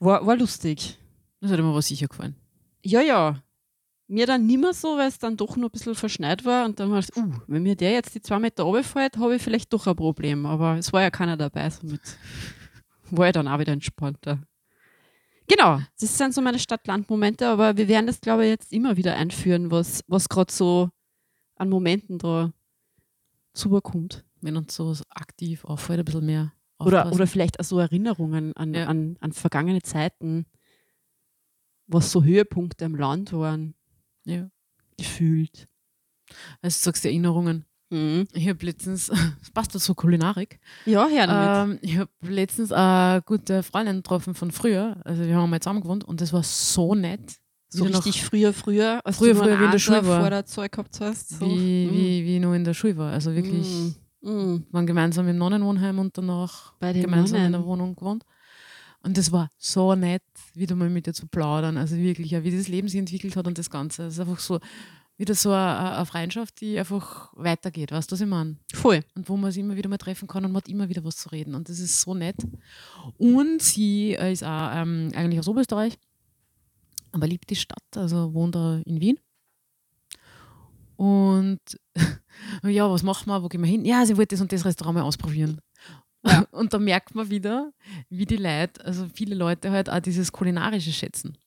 War, 0.00 0.26
war 0.26 0.36
lustig. 0.36 0.98
Das 1.40 1.50
hat 1.50 1.60
mir 1.60 1.66
aber 1.66 1.82
sicher 1.82 2.08
gefallen. 2.08 2.36
Ja, 2.84 3.00
ja. 3.00 3.42
Mir 4.08 4.26
dann 4.26 4.46
nimmer 4.46 4.74
so, 4.74 4.96
weil 4.96 5.08
es 5.08 5.18
dann 5.18 5.36
doch 5.36 5.56
nur 5.56 5.68
ein 5.68 5.72
bisschen 5.72 5.94
verschneit 5.94 6.44
war 6.44 6.64
und 6.64 6.80
dann 6.80 6.90
war 6.90 6.98
es, 6.98 7.16
uh, 7.16 7.32
wenn 7.46 7.62
mir 7.62 7.76
der 7.76 7.92
jetzt 7.92 8.14
die 8.14 8.20
zwei 8.20 8.40
Meter 8.40 8.64
runterfällt, 8.64 9.18
habe 9.18 9.36
ich 9.36 9.42
vielleicht 9.42 9.72
doch 9.72 9.86
ein 9.86 9.94
Problem. 9.94 10.46
Aber 10.46 10.76
es 10.76 10.92
war 10.92 11.02
ja 11.02 11.10
keiner 11.10 11.36
dabei, 11.36 11.70
somit 11.70 12.00
war 13.10 13.28
ich 13.28 13.32
dann 13.32 13.46
auch 13.46 13.58
wieder 13.60 13.72
entspannter. 13.72 14.40
Genau, 15.46 15.80
das 16.00 16.16
sind 16.16 16.34
so 16.34 16.40
meine 16.40 16.58
Stadt-Land-Momente, 16.58 17.46
aber 17.46 17.76
wir 17.76 17.88
werden 17.88 18.06
das, 18.06 18.20
glaube 18.20 18.44
ich, 18.44 18.50
jetzt 18.50 18.72
immer 18.72 18.96
wieder 18.96 19.16
einführen, 19.16 19.70
was, 19.70 20.02
was 20.06 20.28
gerade 20.28 20.52
so 20.52 20.90
an 21.60 21.68
Momenten 21.68 22.18
da 22.18 22.52
zukommt. 23.52 24.24
Wenn 24.40 24.56
uns 24.56 24.74
sowas 24.74 25.02
aktiv 25.10 25.64
auffällt, 25.64 25.98
ein 25.98 26.04
bisschen 26.04 26.26
mehr. 26.26 26.52
Oder, 26.78 27.00
aufpassen. 27.00 27.14
oder 27.14 27.26
vielleicht 27.26 27.60
auch 27.60 27.64
so 27.64 27.78
Erinnerungen 27.78 28.56
an, 28.56 28.72
Ja. 28.72 28.86
an, 28.86 29.16
an 29.20 29.32
vergangene 29.32 29.82
Zeiten, 29.82 30.46
was 31.86 32.10
so 32.10 32.22
Höhepunkte 32.24 32.84
im 32.84 32.94
Land 32.94 33.32
waren, 33.32 33.74
Ja. 34.24 34.50
gefühlt. 34.96 35.66
Also 36.62 36.78
du 36.78 36.84
sagst 36.84 37.04
Erinnerungen. 37.04 37.66
Mhm. 37.90 38.28
Ich 38.32 38.48
habe 38.48 38.64
letztens, 38.64 39.08
das 39.40 39.50
passt 39.52 39.74
dazu 39.74 39.94
Kulinarik, 39.94 40.60
Ja, 40.86 41.06
her 41.08 41.26
damit. 41.26 41.74
ähm, 41.74 41.78
ich 41.82 41.98
habe 41.98 42.10
letztens 42.22 42.70
eine 42.72 43.20
gute 43.26 43.62
Freundin 43.62 43.96
getroffen 43.96 44.34
von 44.34 44.50
früher. 44.52 44.96
Also 45.04 45.24
wir 45.24 45.36
haben 45.36 45.50
mal 45.50 45.60
zusammen 45.60 45.80
gewohnt 45.82 46.04
und 46.04 46.20
das 46.20 46.32
war 46.32 46.42
so 46.44 46.94
nett. 46.94 47.40
So 47.70 47.84
richtig 47.84 48.22
früher, 48.24 48.52
früher, 48.52 49.00
als 49.04 49.16
Früher, 49.18 49.34
du 49.34 49.40
früher, 49.40 49.60
wie 49.60 49.64
in 49.64 49.70
der 49.70 49.78
Schule 49.78 50.06
war. 50.06 50.20
vor 50.20 50.30
der 50.30 50.44
Zeug 50.46 50.72
gehabt 50.72 51.00
hast. 51.00 51.30
So. 51.30 51.40
Wie, 51.46 51.86
Mhm. 51.86 51.92
wie, 51.92 52.24
wie 52.26 52.34
ich 52.36 52.40
noch 52.42 52.54
in 52.54 52.64
der 52.64 52.74
Schule 52.74 52.96
war. 52.96 53.12
Also 53.12 53.34
wirklich, 53.34 53.66
Mm. 54.22 54.28
Mm. 54.30 54.66
waren 54.70 54.86
gemeinsam 54.86 55.26
im 55.28 55.38
Nonnenwohnheim 55.38 55.98
und 55.98 56.16
danach 56.18 56.74
gemeinsam 56.80 57.36
in 57.36 57.42
der 57.42 57.50
Nonnen. 57.60 57.66
Wohnung 57.66 57.94
gewohnt. 57.94 58.24
Und 59.02 59.16
das 59.16 59.32
war 59.32 59.48
so 59.56 59.94
nett, 59.94 60.22
wieder 60.54 60.74
mal 60.74 60.90
mit 60.90 61.06
dir 61.06 61.14
zu 61.14 61.26
plaudern. 61.26 61.78
Also 61.78 61.96
wirklich, 61.96 62.32
ja, 62.32 62.44
wie 62.44 62.54
das 62.54 62.68
Leben 62.68 62.86
sich 62.88 62.98
entwickelt 63.00 63.34
hat 63.36 63.46
und 63.46 63.56
das 63.56 63.70
Ganze. 63.70 64.04
Es 64.04 64.14
ist 64.14 64.20
einfach 64.20 64.38
so, 64.38 64.60
wieder 65.16 65.34
so 65.34 65.52
eine, 65.52 65.92
eine 65.96 66.06
Freundschaft, 66.06 66.60
die 66.60 66.78
einfach 66.78 67.32
weitergeht. 67.34 67.92
Weißt 67.92 68.10
du, 68.10 68.14
was 68.14 68.20
ich 68.20 68.26
meine? 68.26 68.56
Voll. 68.74 69.00
Und 69.14 69.26
wo 69.28 69.38
man 69.38 69.52
sich 69.52 69.62
immer 69.62 69.76
wieder 69.76 69.88
mal 69.88 69.96
treffen 69.96 70.28
kann 70.28 70.44
und 70.44 70.52
man 70.52 70.60
hat 70.62 70.68
immer 70.68 70.88
wieder 70.90 71.02
was 71.04 71.16
zu 71.16 71.30
reden. 71.30 71.54
Und 71.54 71.68
das 71.70 71.78
ist 71.78 72.00
so 72.02 72.12
nett. 72.14 72.36
Und 73.16 73.62
sie 73.62 74.12
ist 74.12 74.44
auch 74.44 74.70
ähm, 74.74 75.12
eigentlich 75.14 75.38
aus 75.40 75.48
Oberösterreich, 75.48 75.98
aber 77.12 77.26
liebt 77.26 77.50
die 77.50 77.56
Stadt, 77.56 77.82
also 77.96 78.32
wohnt 78.34 78.54
da 78.54 78.80
in 78.84 79.00
Wien. 79.00 79.18
Und 80.96 81.60
ja, 82.64 82.90
was 82.90 83.02
machen 83.02 83.26
wir, 83.28 83.42
wo 83.42 83.48
gehen 83.48 83.62
wir 83.62 83.68
hin? 83.70 83.84
Ja, 83.84 84.04
sie 84.04 84.16
wollte 84.16 84.34
das 84.34 84.40
und 84.42 84.52
das 84.52 84.64
Restaurant 84.64 84.96
mal 84.98 85.02
ausprobieren. 85.04 85.60
Ja. 86.24 86.44
Und 86.52 86.74
da 86.74 86.78
merkt 86.78 87.14
man 87.14 87.30
wieder, 87.30 87.72
wie 88.10 88.26
die 88.26 88.36
Leute, 88.36 88.84
also 88.84 89.06
viele 89.14 89.34
Leute 89.34 89.70
halt 89.70 89.88
auch 89.88 90.00
dieses 90.00 90.30
Kulinarische 90.30 90.92
schätzen. 90.92 91.38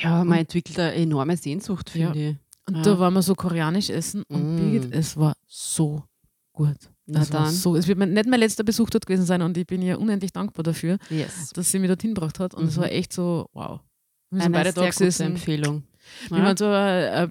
Ja, 0.00 0.24
man 0.24 0.38
entwickelt 0.38 0.78
eine 0.78 0.94
enorme 0.94 1.36
Sehnsucht, 1.36 1.94
Ja. 1.94 2.12
finde 2.12 2.30
ich. 2.30 2.36
Und 2.66 2.76
Ja. 2.78 2.82
da 2.82 2.98
waren 2.98 3.12
wir 3.12 3.20
so 3.20 3.34
koreanisch 3.34 3.90
essen 3.90 4.22
und 4.28 4.54
Mm. 4.54 4.56
Birgit, 4.56 4.92
es 4.94 5.18
war 5.18 5.34
so 5.46 6.02
gut. 6.54 6.76
Na 7.04 7.20
Es 7.20 7.30
war 7.32 7.42
dann. 7.44 7.52
so, 7.52 7.76
es 7.76 7.86
wird 7.86 7.98
mein- 7.98 8.14
nicht 8.14 8.26
mein 8.26 8.40
letzter 8.40 8.64
Besuch 8.64 8.88
dort 8.88 9.04
gewesen 9.04 9.26
sein 9.26 9.42
und 9.42 9.54
ich 9.58 9.66
bin 9.66 9.82
ihr 9.82 10.00
unendlich 10.00 10.32
dankbar 10.32 10.62
dafür, 10.64 10.96
Yes. 11.10 11.50
dass 11.50 11.70
sie 11.70 11.78
mich 11.78 11.88
dorthin 11.88 12.14
gebracht 12.14 12.40
hat. 12.40 12.54
Und 12.54 12.64
es 12.68 12.76
Mhm. 12.76 12.80
war 12.80 12.90
echt 12.90 13.12
so, 13.12 13.50
wow. 13.52 13.80
Wir 14.36 14.42
sind 14.42 14.54
Eine 14.54 14.64
beide 14.64 14.72
da 14.74 14.80
gute 14.82 14.90
gesessen. 15.04 15.26
Empfehlung. 15.26 15.82
Wir 16.28 16.42
waren 16.42 16.56
so 16.56 16.66
äh, 16.66 17.24
äh, 17.24 17.28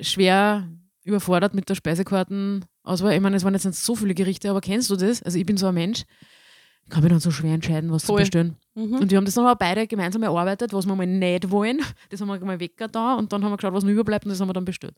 schwer 0.00 0.68
überfordert 1.04 1.54
mit 1.54 1.68
der 1.68 1.74
Speisekartenauswahl. 1.74 3.14
Ich 3.14 3.20
meine, 3.20 3.36
es 3.36 3.44
waren 3.44 3.54
jetzt 3.54 3.64
nicht 3.64 3.78
so 3.78 3.94
viele 3.96 4.14
Gerichte, 4.14 4.50
aber 4.50 4.60
kennst 4.60 4.90
du 4.90 4.96
das? 4.96 5.22
Also 5.22 5.38
ich 5.38 5.46
bin 5.46 5.56
so 5.56 5.66
ein 5.66 5.74
Mensch, 5.74 6.04
ich 6.84 6.90
kann 6.90 7.02
mich 7.02 7.10
dann 7.10 7.20
so 7.20 7.30
schwer 7.30 7.54
entscheiden, 7.54 7.90
was 7.90 8.04
Voll. 8.04 8.18
zu 8.18 8.22
bestellen. 8.22 8.56
Mhm. 8.74 8.94
Und 8.96 9.10
wir 9.10 9.16
haben 9.18 9.24
das 9.24 9.34
dann 9.34 9.44
aber 9.46 9.56
beide 9.56 9.86
gemeinsam 9.86 10.22
erarbeitet, 10.22 10.72
was 10.72 10.86
wir 10.86 10.94
mal 10.94 11.06
nicht 11.06 11.50
wollen. 11.50 11.80
Das 12.10 12.20
haben 12.20 12.28
wir 12.28 12.38
mal 12.40 12.60
weg 12.60 12.72
da 12.92 13.14
und 13.14 13.32
dann 13.32 13.42
haben 13.44 13.52
wir 13.52 13.56
geschaut, 13.56 13.72
was 13.74 13.84
noch 13.84 13.90
überbleibt 13.90 14.24
und 14.26 14.30
das 14.30 14.40
haben 14.40 14.48
wir 14.48 14.52
dann 14.54 14.64
bestellt. 14.64 14.94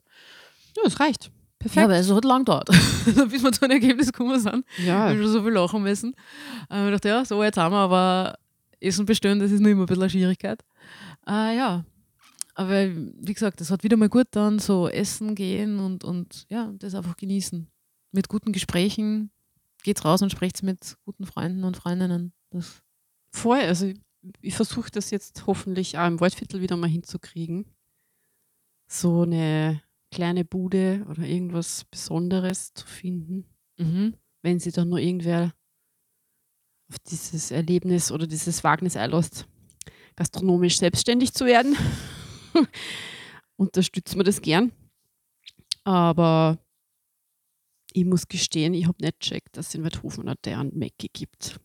Ja, 0.75 0.83
das 0.83 0.99
reicht. 0.99 1.31
Perfekt. 1.57 1.77
Ja, 1.77 1.83
aber 1.85 1.95
es 1.95 2.11
hat 2.11 2.25
lang 2.25 2.39
gedauert, 2.41 2.67
bis 3.29 3.43
wir 3.43 3.51
zu 3.51 3.63
einem 3.63 3.71
Ergebnis 3.71 4.11
gekommen 4.11 4.39
sind. 4.39 4.65
Wir 4.77 4.85
Ja, 4.87 5.09
haben 5.09 5.17
schon 5.17 5.31
so 5.31 5.41
viel 5.41 5.53
lachen 5.53 5.81
müssen. 5.83 6.13
Ähm, 6.69 6.87
ich 6.87 6.93
dachte, 6.93 7.07
ja, 7.07 7.25
so 7.25 7.41
jetzt 7.43 7.57
haben 7.57 7.71
wir, 7.73 7.77
aber 7.79 8.35
Essen 8.81 9.05
bestellen, 9.05 9.39
das 9.39 9.51
ist 9.51 9.61
nur 9.61 9.71
immer 9.71 9.83
ein 9.83 9.85
bisschen 9.85 10.03
eine 10.03 10.09
Schwierigkeit. 10.09 10.61
Äh, 11.27 11.57
ja, 11.57 11.85
aber 12.55 12.89
wie 12.95 13.33
gesagt, 13.33 13.59
es 13.59 13.69
hat 13.69 13.83
wieder 13.83 13.97
mal 13.97 14.09
gut 14.09 14.27
dann 14.31 14.59
so 14.59 14.87
essen 14.87 15.35
gehen 15.35 15.79
und, 15.79 16.03
und 16.03 16.45
ja, 16.49 16.71
das 16.79 16.95
einfach 16.95 17.17
genießen. 17.17 17.67
Mit 18.11 18.29
guten 18.29 18.53
Gesprächen 18.53 19.29
geht's 19.83 20.05
raus 20.05 20.21
und 20.21 20.31
sprecht's 20.31 20.61
mit 20.61 20.97
guten 21.03 21.25
Freunden 21.25 21.65
und 21.65 21.75
Freundinnen. 21.75 22.33
Das, 22.51 22.81
voll. 23.31 23.59
Also 23.59 23.87
ich, 23.87 23.99
ich 24.39 24.55
versuche 24.55 24.89
das 24.89 25.11
jetzt 25.11 25.45
hoffentlich 25.47 25.97
auch 25.97 26.07
im 26.07 26.21
Waldviertel 26.21 26.61
wieder 26.61 26.77
mal 26.77 26.89
hinzukriegen. 26.89 27.65
So 28.87 29.23
eine 29.23 29.81
kleine 30.11 30.45
Bude 30.45 31.05
oder 31.09 31.23
irgendwas 31.23 31.83
Besonderes 31.85 32.73
zu 32.73 32.87
finden. 32.87 33.45
mhm. 33.77 34.15
wenn 34.41 34.59
sie 34.59 34.71
dann 34.71 34.87
nur 34.87 34.99
irgendwer 34.99 35.53
auf 36.89 36.99
dieses 36.99 37.51
Erlebnis 37.51 38.11
oder 38.11 38.27
dieses 38.27 38.63
Wagnis 38.63 38.95
einlässt, 38.95 39.47
gastronomisch 40.15 40.77
selbstständig 40.77 41.33
zu 41.33 41.45
werden, 41.45 41.75
unterstützen 43.57 44.17
wir 44.17 44.23
das 44.23 44.41
gern. 44.41 44.71
Aber 45.83 46.57
ich 47.93 48.05
muss 48.05 48.27
gestehen, 48.27 48.73
ich 48.73 48.87
habe 48.87 49.01
nicht 49.03 49.19
gecheckt, 49.19 49.55
dass 49.57 49.67
es 49.69 49.75
in 49.75 49.83
Weidhofen 49.83 50.27
einen 50.27 50.37
der 50.43 50.59
einen 50.59 50.77
Mäcki 50.77 51.09
gibt. 51.13 51.59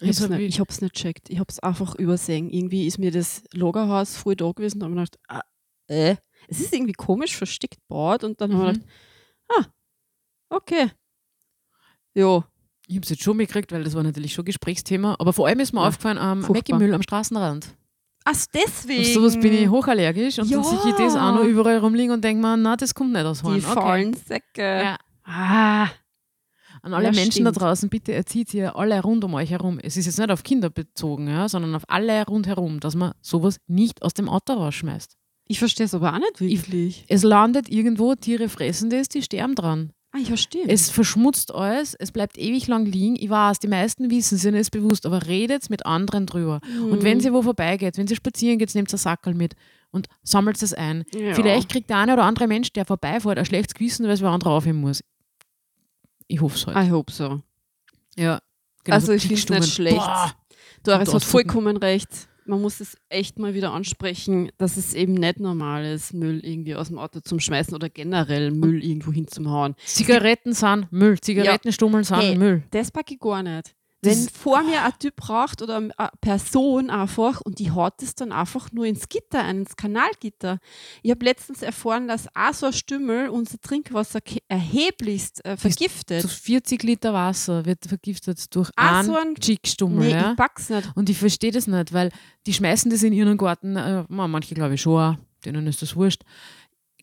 habe 0.00 0.06
hab 0.06 0.10
es 0.10 0.20
ich- 0.20 0.28
nicht, 0.30 0.48
ich 0.54 0.60
hab's 0.60 0.80
nicht 0.80 0.94
gecheckt. 0.94 1.28
Ich 1.30 1.38
habe 1.38 1.50
es 1.50 1.58
einfach 1.60 1.94
übersehen. 1.96 2.50
Irgendwie 2.50 2.86
ist 2.86 2.98
mir 2.98 3.10
das 3.10 3.44
Lagerhaus 3.52 4.16
voll 4.16 4.36
da 4.36 4.50
gewesen 4.52 4.78
und 4.78 4.84
habe 4.84 4.94
mir 4.94 5.04
gedacht, 5.04 5.18
ah, 5.28 5.42
äh, 5.88 6.16
es 6.48 6.60
ist 6.60 6.72
irgendwie 6.72 6.94
komisch 6.94 7.36
versteckt 7.36 7.78
baut 7.88 8.24
und 8.24 8.40
dann 8.40 8.56
habe 8.56 8.72
ich 8.72 8.78
Mhm. 8.78 8.80
gedacht, 8.82 8.92
ah, 9.58 9.66
okay. 10.56 10.90
Jo, 12.14 12.44
Ich 12.92 12.96
habe 12.96 13.04
es 13.04 13.08
jetzt 13.10 13.22
schon 13.22 13.38
mitgekriegt, 13.38 13.72
weil 13.72 13.84
das 13.84 13.94
war 13.94 14.02
natürlich 14.02 14.34
schon 14.34 14.44
Gesprächsthema. 14.44 15.16
Aber 15.18 15.32
vor 15.32 15.46
allem 15.46 15.60
ist 15.60 15.72
mir 15.72 15.80
Ja, 15.80 15.88
aufgefallen, 15.88 16.18
ähm. 16.20 16.46
Mäcki-Müll 16.52 16.92
am 16.92 17.00
Straßenrand. 17.02 17.68
Ach, 18.24 18.32
Auf 18.32 18.44
deswegen. 18.54 19.14
sowas 19.14 19.40
bin 19.40 19.54
ich 19.54 19.68
hochallergisch 19.68 20.38
und 20.38 20.50
dann 20.52 20.62
Ja. 20.62 20.68
sehe 20.68 20.90
ich 20.90 20.94
das 20.96 21.16
auch 21.16 21.34
noch 21.34 21.44
überall 21.44 21.78
rumliegen 21.78 22.12
und 22.12 22.22
denke 22.22 22.42
mir, 22.42 22.56
na, 22.58 22.76
das 22.76 22.94
kommt 22.94 23.12
nicht 23.14 23.24
aus 23.24 23.42
Horn. 23.42 23.54
Die 23.54 23.60
faulen 23.62 24.12
Säcke. 24.14 24.62
Ja. 24.84 24.96
Ah, 25.24 25.88
An 26.82 26.92
alle 26.94 27.06
Ja, 27.06 27.12
Menschen 27.12 27.44
da 27.44 27.50
stimmt. 27.52 27.60
draußen, 27.62 27.88
bitte 27.88 28.12
erzieht 28.12 28.52
ihr 28.54 28.76
alle 28.76 29.00
rund 29.02 29.24
um 29.24 29.32
euch 29.34 29.50
herum. 29.50 29.78
Es 29.82 29.96
ist 29.96 30.04
jetzt 30.06 30.18
nicht 30.18 30.30
auf 30.30 30.42
Kinder 30.42 30.68
bezogen, 30.68 31.28
ja, 31.28 31.48
sondern 31.48 31.74
auf 31.76 31.84
alle 31.88 32.26
rundherum, 32.26 32.78
dass 32.80 32.94
man 32.94 33.12
sowas 33.22 33.56
nicht 33.68 34.02
aus 34.02 34.12
dem 34.14 34.28
Auto 34.28 34.52
rausschmeißt. 34.52 35.16
ich 35.48 35.58
verstehe 35.58 35.86
es 35.86 35.94
aber 35.94 36.12
auch 36.12 36.18
nicht 36.18 36.40
wirklich. 36.40 37.04
Es 37.08 37.22
landet 37.22 37.68
irgendwo, 37.70 38.14
Tiere 38.16 38.48
fressen 38.48 38.90
das, 38.90 39.08
die 39.08 39.22
sterben 39.22 39.54
dran. 39.54 39.92
Ah, 40.12 40.18
ich 40.18 40.28
verstehe. 40.28 40.66
Es 40.68 40.90
verschmutzt 40.90 41.54
alles, 41.54 41.94
es 41.94 42.12
bleibt 42.12 42.38
ewig 42.38 42.66
lang 42.68 42.86
liegen. 42.86 43.16
Ich 43.16 43.30
weiß, 43.30 43.58
die 43.58 43.68
meisten 43.68 44.10
wissen, 44.10 44.38
sind 44.38 44.54
es 44.54 44.70
bewusst, 44.70 45.06
aber 45.06 45.26
redet 45.26 45.68
mit 45.70 45.84
anderen 45.86 46.26
drüber. 46.26 46.60
Und 46.90 47.02
wenn 47.02 47.20
sie 47.20 47.32
wo 47.32 47.42
vorbeigeht, 47.42 47.98
wenn 47.98 48.06
sie 48.06 48.16
spazieren 48.16 48.58
geht, 48.58 48.74
nehmt 48.74 48.92
ihr 48.92 48.98
Sackerl 48.98 49.34
mit 49.34 49.54
und 49.90 50.08
sammelt 50.22 50.62
es 50.62 50.74
ein. 50.74 51.04
ja. 51.12 51.34
Vielleicht 51.34 51.68
kriegt 51.68 51.90
der 51.90 51.98
eine 51.98 52.14
oder 52.14 52.24
andere 52.24 52.46
Mensch, 52.46 52.72
der 52.72 52.84
vorbeifährt, 52.84 53.38
ein 53.38 53.44
schlechtes 53.44 53.74
Gewissen, 53.74 54.06
weil 54.06 54.12
es 54.12 54.22
wer 54.22 54.30
andere 54.30 54.50
aufheben 54.50 54.80
muss. 54.80 55.02
Ich 56.28 56.40
hoffe 56.40 56.56
es 56.56 56.66
halt. 56.66 56.88
I 56.88 56.90
hope 56.90 57.12
so. 57.12 57.42
Ja. 58.16 58.40
Also 58.88 59.12
ich 59.12 59.22
finde 59.22 59.34
es 59.34 59.48
nicht 59.48 59.74
schlecht. 59.74 59.96
Boah. 59.96 60.34
Doris 60.82 61.12
hat 61.12 61.24
vollkommen 61.24 61.76
recht. 61.76 62.28
Man 62.46 62.60
muss 62.60 62.80
es 62.80 62.96
echt 63.08 63.38
mal 63.38 63.54
wieder 63.54 63.72
ansprechen, 63.72 64.50
dass 64.58 64.76
es 64.76 64.94
eben 64.94 65.14
nicht 65.14 65.38
normal 65.40 65.84
ist, 65.84 66.12
Müll 66.14 66.40
irgendwie 66.44 66.74
aus 66.74 66.88
dem 66.88 66.98
Auto 66.98 67.20
zum 67.20 67.40
Schmeißen 67.40 67.74
oder 67.74 67.88
generell 67.88 68.50
Müll 68.50 68.84
irgendwo 68.84 69.12
hinzuhauen. 69.12 69.74
Zigaretten 69.84 70.52
sind 70.52 70.90
Müll, 70.90 71.20
Zigarettenstummeln 71.20 72.04
sind 72.04 72.18
Hey. 72.18 72.36
Müll. 72.36 72.62
Das 72.70 72.90
packe 72.90 73.14
ich 73.14 73.20
gar 73.20 73.42
nicht. 73.42 73.74
Wenn 74.04 74.28
vor 74.28 74.62
mir 74.62 74.82
ein 74.82 74.92
Typ 74.98 75.28
raucht 75.28 75.62
oder 75.62 75.76
eine 75.76 75.92
Person 76.20 76.90
einfach 76.90 77.40
und 77.40 77.58
die 77.60 77.70
haut 77.70 78.02
es 78.02 78.14
dann 78.16 78.32
einfach 78.32 78.72
nur 78.72 78.84
ins 78.84 79.08
Gitter 79.08 79.44
ein, 79.44 79.58
ins 79.60 79.76
Kanalgitter. 79.76 80.58
Ich 81.02 81.10
habe 81.12 81.24
letztens 81.24 81.62
erfahren, 81.62 82.08
dass 82.08 82.26
auch 82.34 82.52
so 82.52 82.66
ein 82.66 82.72
Stümmel 82.72 83.28
unser 83.28 83.60
Trinkwasser 83.60 84.18
erheblichst 84.48 85.44
äh, 85.44 85.56
vergiftet. 85.56 86.22
So 86.22 86.28
40 86.28 86.82
Liter 86.82 87.12
Wasser 87.12 87.64
wird 87.64 87.84
vergiftet 87.86 88.54
durch 88.54 88.68
so 88.68 88.72
einen 88.76 89.10
ein- 89.14 89.34
Chickstummel. 89.36 90.06
nee, 90.08 90.12
ja? 90.12 90.30
ich 90.32 90.36
pack's 90.36 90.68
nicht. 90.68 90.90
Und 90.94 91.08
ich 91.08 91.18
verstehe 91.18 91.52
das 91.52 91.66
nicht, 91.66 91.92
weil 91.92 92.10
die 92.46 92.54
schmeißen 92.54 92.90
das 92.90 93.02
in 93.02 93.12
ihren 93.12 93.36
Garten, 93.36 93.76
äh, 93.76 94.04
ma, 94.08 94.26
manche 94.26 94.54
glaube 94.54 94.74
ich 94.74 94.80
schon, 94.82 95.00
auch, 95.00 95.16
denen 95.44 95.66
ist 95.66 95.80
das 95.82 95.94
wurscht. 95.96 96.22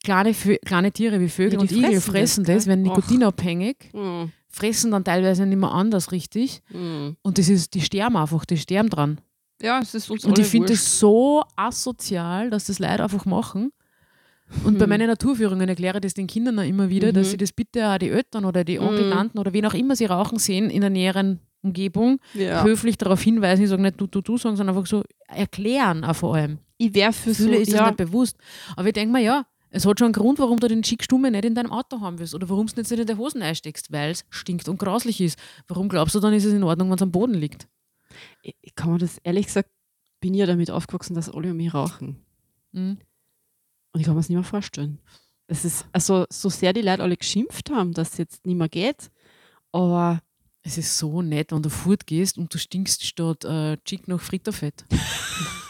Kleine, 0.03 0.33
kleine 0.33 0.91
Tiere 0.93 1.19
wie 1.19 1.27
Vögel 1.29 1.53
Ja, 1.55 1.59
und 1.59 1.71
Igel 1.71 1.99
fressen 1.99 2.45
das, 2.45 2.55
das, 2.57 2.67
werden 2.67 2.83
nikotinabhängig, 2.83 3.89
Hm, 3.91 4.31
fressen 4.49 4.91
dann 4.91 5.03
teilweise 5.03 5.45
nicht 5.45 5.57
mehr 5.59 5.71
anders 5.71 6.11
richtig. 6.11 6.61
hm. 6.71 7.15
Und 7.21 7.37
das 7.37 7.49
ist, 7.49 7.73
die 7.73 7.81
sterben 7.81 8.17
einfach, 8.17 8.45
die 8.45 8.57
sterben 8.57 8.89
dran. 8.89 9.21
Ja, 9.61 9.79
es 9.79 9.93
ist 9.93 10.09
uns 10.09 10.23
Und 10.25 10.39
ich 10.39 10.47
finde 10.47 10.69
das 10.73 10.99
so 10.99 11.43
asozial, 11.55 12.49
dass 12.49 12.65
das 12.65 12.79
Leute 12.79 13.03
einfach 13.03 13.25
machen. 13.25 13.71
Und 14.63 14.79
bei 14.79 14.85
Hm. 14.85 14.89
meinen 14.89 15.07
Naturführungen 15.07 15.69
erkläre 15.69 15.97
ich 15.97 16.01
das 16.01 16.13
den 16.15 16.25
Kindern 16.27 16.57
auch 16.59 16.63
immer 16.63 16.89
wieder, 16.89 17.13
dass 17.13 17.27
Mhm. 17.27 17.31
sie 17.31 17.37
das 17.37 17.51
bitte 17.53 17.87
auch 17.87 17.97
die 17.99 18.09
Eltern 18.09 18.45
oder 18.45 18.63
die 18.63 18.79
Onkel, 18.79 19.05
Mhm. 19.05 19.11
Tanten 19.11 19.37
oder 19.37 19.53
wen 19.53 19.65
auch 19.65 19.75
immer 19.75 19.95
sie 19.95 20.05
rauchen 20.05 20.39
sehen 20.39 20.69
in 20.71 20.81
der 20.81 20.89
näheren 20.89 21.39
Umgebung, 21.61 22.19
Ja. 22.33 22.63
höflich 22.63 22.97
darauf 22.97 23.21
hinweisen, 23.21 23.63
ich 23.63 23.69
sage 23.69 23.81
nicht 23.81 23.99
du, 24.01 24.07
du, 24.07 24.21
du 24.21 24.37
sagen, 24.37 24.55
sondern 24.55 24.75
einfach 24.75 24.87
so 24.89 25.03
erklären 25.27 26.03
auch 26.03 26.15
vor 26.15 26.35
allem. 26.35 26.57
Ich 26.77 26.93
wäre 26.95 27.13
für 27.13 27.33
so, 27.33 27.43
Viele 27.43 27.57
ist 27.57 27.71
ja, 27.73 27.85
nicht 27.85 27.97
bewusst. 27.97 28.37
Aber 28.75 28.87
ich 28.87 28.93
denke 28.93 29.11
mir, 29.11 29.19
ja, 29.21 29.45
es 29.71 29.85
hat 29.85 29.99
schon 29.99 30.07
einen 30.07 30.13
Grund, 30.13 30.39
warum 30.39 30.59
du 30.59 30.67
den 30.67 30.83
Schickstumme 30.83 31.31
nicht 31.31 31.45
in 31.45 31.55
deinem 31.55 31.71
Auto 31.71 32.01
haben 32.01 32.19
willst 32.19 32.33
oder 32.33 32.49
warum 32.49 32.67
du 32.67 32.71
es 32.71 32.89
nicht 32.89 32.99
in 32.99 33.05
die 33.05 33.15
Hosen 33.15 33.41
einsteckst, 33.41 33.91
weil 33.91 34.11
es 34.11 34.25
stinkt 34.29 34.67
und 34.67 34.79
grauslich 34.79 35.21
ist. 35.21 35.37
Warum 35.67 35.89
glaubst 35.89 36.15
du 36.15 36.19
dann, 36.19 36.33
ist 36.33 36.45
es 36.45 36.53
in 36.53 36.63
Ordnung, 36.63 36.89
wenn 36.89 36.95
es 36.95 37.01
am 37.01 37.11
Boden 37.11 37.35
liegt? 37.35 37.67
ich, 38.41 38.55
ich 38.61 38.75
kann 38.75 38.91
mir 38.91 38.97
das 38.97 39.17
ehrlich 39.19 39.47
gesagt, 39.47 39.69
bin 40.19 40.33
ja 40.33 40.45
damit 40.45 40.71
aufgewachsen, 40.71 41.15
dass 41.15 41.29
alle 41.29 41.51
um 41.51 41.57
mich 41.57 41.73
rauchen. 41.73 42.17
Mhm. 42.71 42.97
Und 43.91 43.99
ich 43.99 44.05
kann 44.05 44.15
mir 44.15 44.19
das 44.19 44.29
nicht 44.29 44.37
mehr 44.37 44.43
vorstellen. 44.43 44.99
Es 45.47 45.65
ist, 45.65 45.87
also, 45.91 46.25
so 46.29 46.49
sehr 46.49 46.73
die 46.73 46.81
Leute 46.81 47.01
alle 47.01 47.17
geschimpft 47.17 47.71
haben, 47.71 47.93
dass 47.93 48.11
es 48.13 48.17
jetzt 48.17 48.45
nicht 48.45 48.57
mehr 48.57 48.69
geht, 48.69 49.09
aber 49.71 50.21
Es 50.61 50.77
ist 50.77 50.97
so 50.97 51.21
nett, 51.21 51.53
wenn 51.53 51.63
du 51.63 51.69
fortgehst 51.69 52.37
und 52.37 52.53
du 52.53 52.57
stinkst 52.57 53.05
statt 53.05 53.45
äh, 53.45 53.77
Chick 53.85 54.07
nach 54.07 54.19
Fritterfett. 54.19 54.85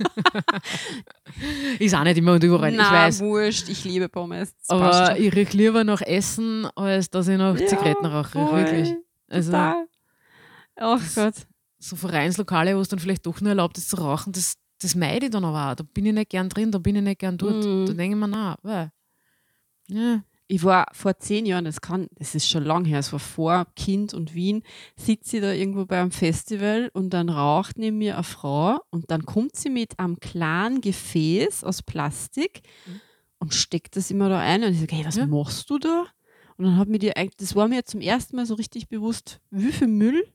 ist 1.78 1.94
auch 1.94 2.04
nicht 2.04 2.18
immer 2.18 2.32
und 2.34 2.44
überall, 2.44 2.70
ich 2.72 2.76
na, 2.78 2.90
weiß. 2.92 3.20
wurscht, 3.20 3.68
ich 3.68 3.84
liebe 3.84 4.08
Pommes. 4.08 4.54
Das 4.56 4.70
Aber 4.70 5.18
ich 5.18 5.34
riech 5.34 5.52
lieber 5.52 5.84
nach 5.84 6.00
Essen, 6.02 6.66
als 6.76 7.10
dass 7.10 7.28
ich 7.28 7.38
nach 7.38 7.58
Ja, 7.58 7.66
Zigaretten 7.66 8.06
rauche. 8.06 8.30
voll, 8.30 8.52
Wirklich. 8.60 8.94
Also 9.28 9.52
Total. 9.52 9.86
Oh 10.80 10.98
Gott. 11.14 11.34
so 11.78 11.96
Vereinslokale, 11.96 12.76
wo 12.76 12.80
es 12.80 12.88
dann 12.88 12.98
vielleicht 12.98 13.26
doch 13.26 13.40
nur 13.40 13.50
erlaubt 13.50 13.78
ist 13.78 13.90
zu 13.90 13.96
rauchen, 13.96 14.32
das, 14.32 14.54
das 14.80 14.94
meide 14.94 15.26
ich 15.26 15.32
dann 15.32 15.44
aber 15.44 15.70
auch. 15.72 15.74
Da 15.76 15.84
bin 15.84 16.06
ich 16.06 16.12
nicht 16.14 16.30
gern 16.30 16.48
drin, 16.48 16.70
da 16.72 16.78
bin 16.78 16.96
ich 16.96 17.02
nicht 17.02 17.18
gern 17.18 17.36
dort. 17.38 17.64
Mhm. 17.64 17.86
Da 17.86 17.92
denke 17.92 18.16
ich 18.16 18.20
mir, 18.20 18.28
na, 18.28 18.56
weil, 18.62 18.90
ja, 19.88 20.22
Ich 20.52 20.64
war 20.64 20.86
vor 20.92 21.16
zehn 21.16 21.46
Jahren, 21.46 21.64
das 21.64 21.80
kann, 21.80 22.08
das 22.18 22.34
ist 22.34 22.48
schon 22.48 22.64
lang 22.64 22.84
her, 22.84 22.98
es 22.98 23.12
war 23.12 23.20
vor 23.20 23.66
Kind 23.76 24.14
und 24.14 24.34
Wien, 24.34 24.64
sitze 24.96 25.36
ich 25.36 25.42
da 25.42 25.52
irgendwo 25.52 25.86
bei 25.86 26.00
einem 26.00 26.10
Festival 26.10 26.90
und 26.92 27.10
dann 27.10 27.28
raucht 27.28 27.78
neben 27.78 27.98
mir 27.98 28.14
eine 28.14 28.24
Frau 28.24 28.80
und 28.90 29.12
dann 29.12 29.24
kommt 29.26 29.54
sie 29.54 29.70
mit 29.70 30.00
einem 30.00 30.18
kleinen 30.18 30.80
Gefäß 30.80 31.62
aus 31.62 31.82
Plastik 31.82 32.62
Mhm. 32.86 33.00
und 33.38 33.54
steckt 33.54 33.94
das 33.94 34.10
immer 34.10 34.28
da 34.28 34.40
ein 34.40 34.64
und 34.64 34.72
ich 34.72 34.80
sage, 34.80 34.96
hey, 34.96 35.06
was 35.06 35.14
Ja. 35.14 35.26
machst 35.26 35.70
du 35.70 35.78
da? 35.78 36.06
Und 36.56 36.64
dann 36.64 36.76
hat 36.78 36.88
mir 36.88 36.98
die 36.98 37.16
eigentlich, 37.16 37.36
das 37.36 37.54
war 37.54 37.68
mir 37.68 37.84
zum 37.84 38.00
ersten 38.00 38.34
Mal 38.34 38.44
so 38.44 38.54
richtig 38.54 38.88
bewusst, 38.88 39.40
wie 39.50 39.70
viel 39.70 39.86
Müll 39.86 40.26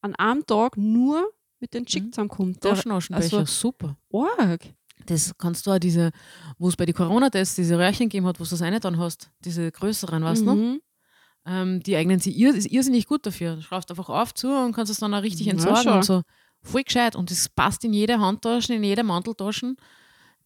an 0.00 0.16
einem 0.16 0.44
Tag 0.44 0.76
nur 0.76 1.30
mit 1.60 1.72
den 1.72 1.86
Chick 1.86 2.02
Mhm. 2.02 2.12
zusammenkommt. 2.12 2.64
Der- 2.64 2.72
Taschenaschenbecher, 2.74 3.38
also- 3.38 3.52
super. 3.70 3.96
Arg. 4.12 4.74
Das 5.10 5.32
kannst 5.36 5.66
du 5.66 5.72
auch 5.72 5.78
diese, 5.78 6.10
wo 6.58 6.68
es 6.68 6.76
bei 6.76 6.86
den 6.86 6.94
Corona-Tests 6.94 7.56
diese 7.56 7.78
Röhrchen 7.78 8.08
gegeben 8.08 8.26
hat, 8.26 8.38
wo 8.40 8.44
du 8.44 8.50
das 8.50 8.62
eine 8.62 8.80
dann 8.80 8.98
hast, 8.98 9.30
diese 9.44 9.70
größeren, 9.70 10.22
weißt 10.22 10.42
du? 10.46 10.54
Mhm. 10.54 10.80
Ähm, 11.46 11.82
die 11.82 11.96
eignen 11.96 12.20
sich 12.20 12.36
ir 12.36 12.54
ist 12.54 12.66
irrsinnig 12.66 13.06
gut 13.06 13.24
dafür. 13.26 13.56
Du 13.56 13.62
schraubst 13.62 13.90
einfach 13.90 14.08
auf 14.08 14.34
zu 14.34 14.48
und 14.48 14.72
kannst 14.72 14.92
es 14.92 14.98
dann 14.98 15.12
auch 15.14 15.22
richtig 15.22 15.46
Ja, 15.46 15.52
entsorgen 15.52 15.82
schon. 15.82 15.92
und 15.94 16.04
so. 16.04 16.22
Voll 16.62 16.82
gescheit. 16.84 17.16
Und 17.16 17.30
das 17.30 17.48
passt 17.48 17.84
in 17.84 17.92
jede 17.92 18.20
Handtasche, 18.20 18.74
in 18.74 18.84
jede 18.84 19.02
Manteltasche. 19.02 19.74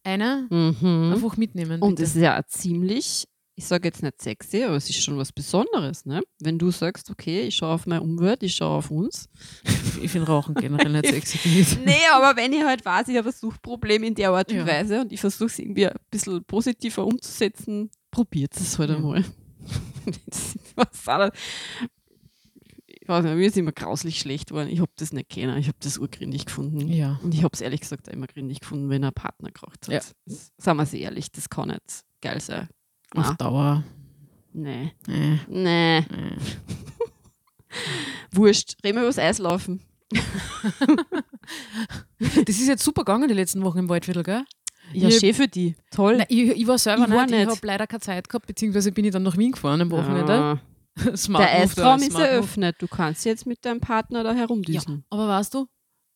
eine 0.03 0.47
Mhm. 0.49 1.13
einfach 1.13 1.35
mitnehmen. 1.35 1.81
Und 1.81 1.95
bitte. 1.95 2.03
es 2.03 2.15
ist 2.15 2.21
ja 2.21 2.41
ziemlich, 2.47 3.25
ich 3.57 3.65
sage 3.65 3.87
jetzt 3.87 4.03
nicht 4.03 4.21
sexy, 4.21 4.63
aber 4.63 4.75
es 4.75 4.89
ist 4.89 5.01
schon 5.01 5.17
was 5.17 5.31
Besonderes, 5.31 6.05
ne? 6.05 6.21
Wenn 6.39 6.57
du 6.59 6.71
sagst, 6.71 7.09
okay, 7.09 7.41
ich 7.43 7.55
schaue 7.55 7.73
auf 7.75 7.85
meine 7.85 8.01
Umwelt, 8.01 8.43
ich 8.43 8.55
schaue 8.55 8.77
auf 8.77 8.91
uns. 8.91 9.29
ich 10.01 10.11
finde 10.11 10.27
Rauchen 10.27 10.55
generell 10.55 10.91
nicht 10.91 11.07
sexy. 11.13 11.65
Nee, 11.85 11.95
aber 12.13 12.35
wenn 12.35 12.51
ich 12.53 12.63
halt 12.63 12.83
weiß, 12.83 13.07
ich 13.07 13.17
habe 13.17 13.29
ein 13.29 13.33
Suchtproblem 13.35 14.03
in 14.03 14.15
der 14.15 14.31
Art 14.31 14.51
und 14.51 14.57
Ja. 14.57 14.67
Weise 14.67 15.01
und 15.01 15.11
ich 15.13 15.21
versuche 15.21 15.45
es 15.47 15.59
irgendwie 15.59 15.87
ein 15.87 15.95
bisschen 16.11 16.43
positiver 16.43 17.05
umzusetzen, 17.05 17.89
probiert 18.11 18.55
es 18.57 18.77
halt 18.77 18.89
Ja. 18.89 18.97
einmal. 18.97 19.23
Das 20.27 20.55
was 20.75 21.07
auch 21.07 21.25
nicht- 21.25 21.33
ich 22.87 23.07
weiß 23.09 23.23
nicht, 23.23 23.35
mir 23.35 23.47
ist 23.47 23.57
immer 23.57 23.71
grauslich 23.71 24.19
schlecht 24.19 24.49
geworden. 24.49 24.69
Ich 24.69 24.79
habe 24.79 24.91
das 24.97 25.13
nicht 25.13 25.29
kennen. 25.29 25.57
Ich 25.57 25.67
habe 25.67 25.77
das 25.79 25.97
urgründig 25.97 26.45
gefunden. 26.45 26.87
Ja. 26.91 27.19
Und 27.23 27.33
ich 27.33 27.43
habe 27.43 27.51
es 27.53 27.61
ehrlich 27.61 27.81
gesagt 27.81 28.09
auch 28.09 28.13
immer 28.13 28.25
gründig 28.27 28.59
gefunden, 28.61 28.89
wenn 28.89 29.03
ein 29.03 29.13
Partner 29.13 29.51
geraucht 29.51 29.87
hat. 29.87 29.93
Ja. 29.93 29.99
Das, 30.25 30.51
sagen 30.57 30.77
wir 30.79 30.85
sie 30.87 31.01
ehrlich, 31.01 31.31
das 31.31 31.49
kann 31.49 31.69
nicht 31.69 32.03
geil 32.21 32.41
sein. 32.41 32.67
Auf 33.15 33.29
Ah, 33.31 33.33
Dauer. 33.37 33.83
nee. 34.53 34.91
Äh, 35.07 35.37
Nee. 35.47 35.97
äh. 35.99 36.03
Wurscht. 38.31 38.75
Reden 38.83 38.95
wir 38.97 39.01
über 39.03 39.09
das 39.09 39.19
Eislaufen. 39.19 39.81
Das 42.19 42.55
ist 42.57 42.67
jetzt 42.67 42.83
super 42.83 43.03
gegangen 43.03 43.27
die 43.27 43.33
letzten 43.33 43.61
Wochen 43.63 43.79
im 43.79 43.89
Waldviertel, 43.89 44.23
gell? 44.23 44.43
Ja, 44.93 45.09
Ich- 45.09 45.19
schön 45.19 45.33
für 45.33 45.47
die. 45.47 45.75
Toll. 45.91 46.17
Nein, 46.17 46.27
ich, 46.29 46.49
ich 46.51 46.67
war 46.67 46.77
selber 46.77 47.03
Ich 47.05 47.09
war 47.11 47.25
nicht, 47.25 47.33
ich 47.39 47.45
nicht. 47.45 47.55
habe 47.57 47.67
leider 47.67 47.87
keine 47.87 47.99
Zeit 48.01 48.29
gehabt, 48.29 48.47
beziehungsweise 48.47 48.91
bin 48.91 49.05
ich 49.05 49.11
dann 49.11 49.23
nach 49.23 49.37
Wien 49.37 49.51
gefahren 49.51 49.81
am 49.81 49.91
Wochenende. 49.91 50.33
Ah. 50.33 50.59
Smart 51.17 51.43
Der 51.43 51.53
Move, 51.55 51.63
Eistraum 51.63 51.99
ist 52.01 52.17
eröffnet. 52.17 52.75
Du 52.79 52.87
kannst 52.87 53.25
jetzt 53.25 53.45
mit 53.45 53.63
deinem 53.65 53.81
Partner 53.81 54.23
da 54.23 54.31
Ja, 54.31 54.37
herumdüsen. 54.39 55.03
aber 55.09 55.27
weißt 55.27 55.53
du, 55.53 55.67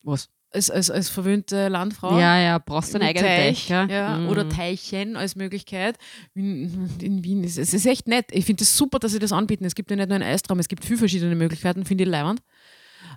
Was? 0.04 0.30
Als, 0.52 0.70
als, 0.72 0.90
als 0.90 1.10
verwöhnte 1.10 1.68
Landfrau. 1.68 2.20
Ja, 2.20 2.40
ja, 2.40 2.58
brauchst 2.58 2.94
du 2.94 2.98
einen 3.00 3.08
eigenen 3.10 3.26
Teich, 3.28 3.70
ja, 3.70 4.18
Mhm. 4.18 4.30
oder 4.30 4.50
Teichen 4.50 5.16
als 5.16 5.36
Möglichkeit. 5.36 5.98
In, 6.34 6.90
in 7.02 7.24
Wien 7.24 7.44
ist 7.44 7.58
es 7.58 7.74
ist 7.74 7.86
echt 7.86 8.08
nett. 8.08 8.26
Ich 8.32 8.46
finde 8.46 8.64
es 8.64 8.70
das 8.70 8.78
super, 8.78 8.98
dass 9.00 9.12
sie 9.12 9.20
das 9.20 9.32
anbieten. 9.32 9.66
Es 9.66 9.76
gibt 9.76 9.90
ja 9.92 9.96
nicht 9.98 10.10
nur 10.10 10.16
einen 10.16 10.24
Eistraum, 10.24 10.60
es 10.60 10.68
gibt 10.68 10.84
viele 10.86 10.98
verschiedene 10.98 11.36
Möglichkeiten, 11.36 11.86
finde 11.86 12.04
ich 12.06 12.10
leibend. 12.10 12.42